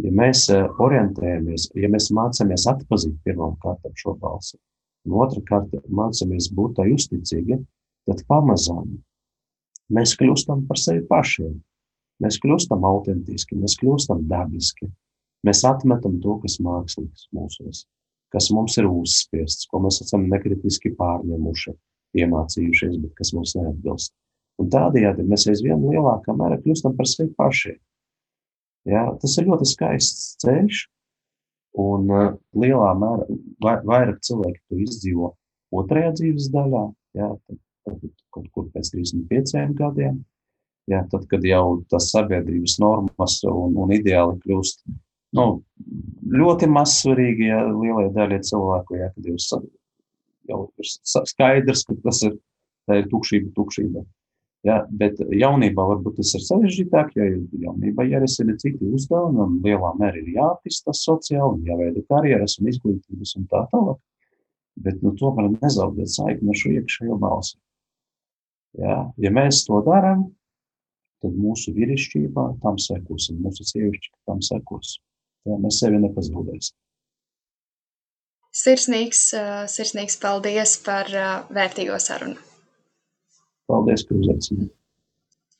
Ja 0.02 0.10
mēs 0.10 0.48
orientējamies, 0.50 1.68
ja 1.78 1.90
mēs 1.92 2.10
mācāmies 2.14 2.66
atpazīt 2.70 3.14
pirmām 3.26 3.54
kārtām 3.62 3.94
šo 3.98 4.16
balsi, 4.18 4.58
un 5.06 5.20
otrkārt 5.22 5.76
mācāmies 5.86 6.50
būt 6.54 6.80
tā 6.80 6.88
justicīgi, 6.88 7.60
tad 8.08 8.24
pamazām 8.30 8.96
mēs 9.94 10.16
kļūstam 10.18 10.64
par 10.66 10.80
sevi 10.80 11.04
pašiem. 11.06 11.54
Mēs 12.22 12.38
kļūstam 12.42 12.84
autentiski, 12.86 13.58
mēs 13.58 13.76
kļūstam 13.78 14.22
dabiski. 14.30 14.88
Mēs 15.44 15.60
atmetam 15.68 16.18
to, 16.24 16.38
kas 16.42 16.58
mākslīgs 16.64 17.28
mūsos, 17.36 17.84
kas 18.32 18.48
mums 18.54 18.78
ir 18.80 18.88
uzspiests, 18.88 19.68
ko 19.70 19.82
mēs 19.84 20.00
esam 20.04 20.24
nekritiski 20.30 20.94
pārņemuši, 20.98 21.74
iemācījušies, 22.22 22.96
bet 23.02 23.12
kas 23.18 23.34
mums 23.36 23.54
neatbilst. 23.58 24.14
Un 24.62 24.70
tādējādi 24.70 25.26
mēs 25.28 25.48
aizvien 25.50 25.82
lielākā 25.82 26.34
mērā 26.38 26.60
kļūstam 26.62 26.94
par 26.96 27.10
sevi 27.10 27.32
pašiem. 27.36 27.78
Ja, 28.88 29.06
tas 29.20 29.36
ir 29.40 29.48
ļoti 29.48 29.68
skaists 29.68 30.34
ceļš, 30.44 30.84
un 31.80 32.10
uh, 32.12 32.26
lielā 32.54 32.92
mērā 33.00 33.38
vai, 33.64 33.78
vairāk 33.88 34.20
cilvēki 34.24 34.60
to 34.68 34.80
izdzīvo 34.84 35.32
otrajā 35.74 36.12
dzīves 36.20 36.50
daļā, 36.54 36.84
ja, 37.18 37.32
tad, 37.48 37.58
tad 37.88 38.04
kaut 38.36 38.46
kur 38.54 38.68
pēc 38.74 38.92
35 38.94 39.74
gadiem, 39.80 40.22
Ja, 40.90 41.00
tad, 41.08 41.22
kad 41.30 41.44
jau 41.48 41.80
tas 41.88 42.10
sabiedrības 42.12 42.76
normas 42.82 43.38
un, 43.48 43.76
un 43.80 43.92
ideāli 43.96 44.36
kļūst 44.42 44.82
nu, 45.36 45.46
ļoti 46.34 46.68
mazsvarīgi, 46.70 47.48
ja 47.50 47.62
lielai 47.68 48.10
daļai 48.14 48.40
cilvēku, 48.48 48.98
ja, 49.00 49.10
kad 49.14 49.30
jau, 49.30 49.62
jau 50.50 50.60
ir 50.80 50.90
skaidrs, 51.30 51.86
ka 51.88 51.96
tas 52.04 52.22
ir, 52.28 52.36
ir 52.94 53.08
tukšība, 53.10 53.52
tukšība. 53.56 54.04
Ja, 54.64 54.78
bet 54.88 55.18
jaunībā 55.20 55.84
varbūt 55.90 56.22
tas 56.22 56.30
ir 56.38 56.44
sarežģītāk, 56.46 57.10
jo 57.18 57.26
jaunībā 57.66 58.06
jārisina 58.08 58.54
citi 58.56 58.88
uzdevumi, 58.96 59.42
un 59.44 59.58
lielā 59.66 59.90
mērā 60.00 60.22
ir 60.22 60.30
jāattīstās 60.38 61.02
sociāli, 61.04 61.66
jāveido 61.68 62.00
karjeras 62.08 62.56
un 62.62 62.70
izglītības 62.72 63.34
un 63.36 63.50
tā 63.50 63.66
tālāk. 63.74 64.00
Bet 64.86 65.04
nu, 65.04 65.12
tomēr 65.20 65.52
nezaudēt 65.52 66.10
saikni 66.10 66.50
ar 66.50 66.58
šo 66.58 66.72
iekšējo 66.78 67.18
balsi. 67.20 67.58
Ja, 68.80 68.96
ja 69.20 69.30
mēs 69.30 69.60
to 69.68 69.82
darām, 69.86 70.24
tad 71.22 71.36
mūsu 71.38 71.74
vīrišķībā 71.76 72.46
tam 72.64 72.80
sekosim, 72.80 73.44
mūsu 73.44 73.68
sievišķi 73.68 74.14
tam 74.28 74.40
sekos. 74.44 74.96
Jā, 75.44 75.58
mēs 75.60 75.80
sevi 75.82 76.00
nepazaudēsim. 76.02 76.76
Sirsnīgs, 78.54 79.26
sirsnīgs 79.72 80.16
paldies 80.22 80.76
par 80.86 81.10
vērtīgo 81.52 81.98
sarunu. 82.00 82.38
Paldies, 83.68 84.06
ka 84.06 84.14
uzaicinājāt. 84.14 84.72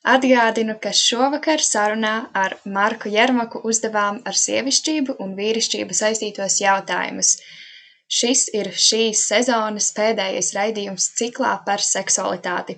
Atgādinu, 0.05 0.75
ka 0.77 0.91
šovakar 0.93 1.63
sarunā 1.65 2.13
ar 2.37 2.53
Marku 2.69 3.09
Jermaku 3.09 3.63
uzdevām 3.65 4.19
ar 4.29 4.37
sievišķību 4.37 5.15
un 5.25 5.31
vīrišķību 5.39 5.97
saistītos 5.97 6.59
jautājumus. 6.61 7.31
Šis 8.05 8.43
ir 8.53 8.69
šīs 8.87 9.23
sezonas 9.31 9.87
pēdējais 9.97 10.51
raidījums 10.53 11.07
ciklā 11.17 11.55
par 11.65 11.81
seksualitāti. 11.81 12.77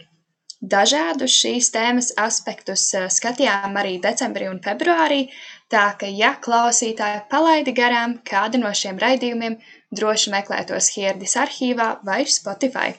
Dažādus 0.61 1.35
šīs 1.41 1.67
tēmas 1.75 2.13
aspektus 2.17 2.87
eh, 2.95 3.09
skatījām 3.11 3.75
arī 3.77 3.97
decembrī 4.01 4.47
un 4.49 4.63
februārī, 4.63 5.27
tā 5.71 5.87
ka, 5.99 6.07
ja 6.07 6.33
klausītāji 6.43 7.25
palaidi 7.31 7.73
garām 7.75 8.17
kādu 8.27 8.61
no 8.61 8.71
šiem 8.75 8.99
raidījumiem, 9.01 9.57
droši 9.95 10.31
meklē 10.33 10.63
tos 10.69 10.91
Hierdis 10.95 11.35
arhīvā 11.39 11.97
vai 12.07 12.23
Spotify. 12.31 12.95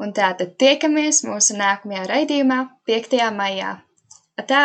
Un 0.00 0.14
tātad 0.16 0.54
tiekamies 0.60 1.24
mūsu 1.26 1.58
nākamajā 1.58 2.06
raidījumā 2.08 2.62
5. 2.88 3.18
maijā. 3.36 3.74
Atā! 4.40 4.64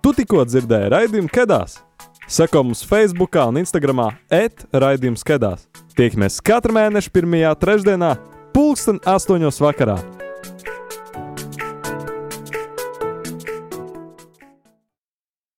Tu 0.00 0.16
tikko 0.16 0.42
dzirdēji 0.48 0.90
raidījumu 0.96 1.30
Kedās! 1.30 1.78
Seko 2.30 2.62
mums 2.62 2.84
Facebook 2.86 3.34
un 3.42 3.58
Instagram 3.58 4.04
etraidījums 4.30 5.22
skedās. 5.24 5.64
Tiekamies 5.98 6.38
katru 6.46 6.76
mēnešu 6.76 7.10
pirmajā 7.14 7.50
trešdienā, 7.58 8.12
pulksten 8.54 9.00
astoņos 9.06 9.60
vakarā. 9.62 9.98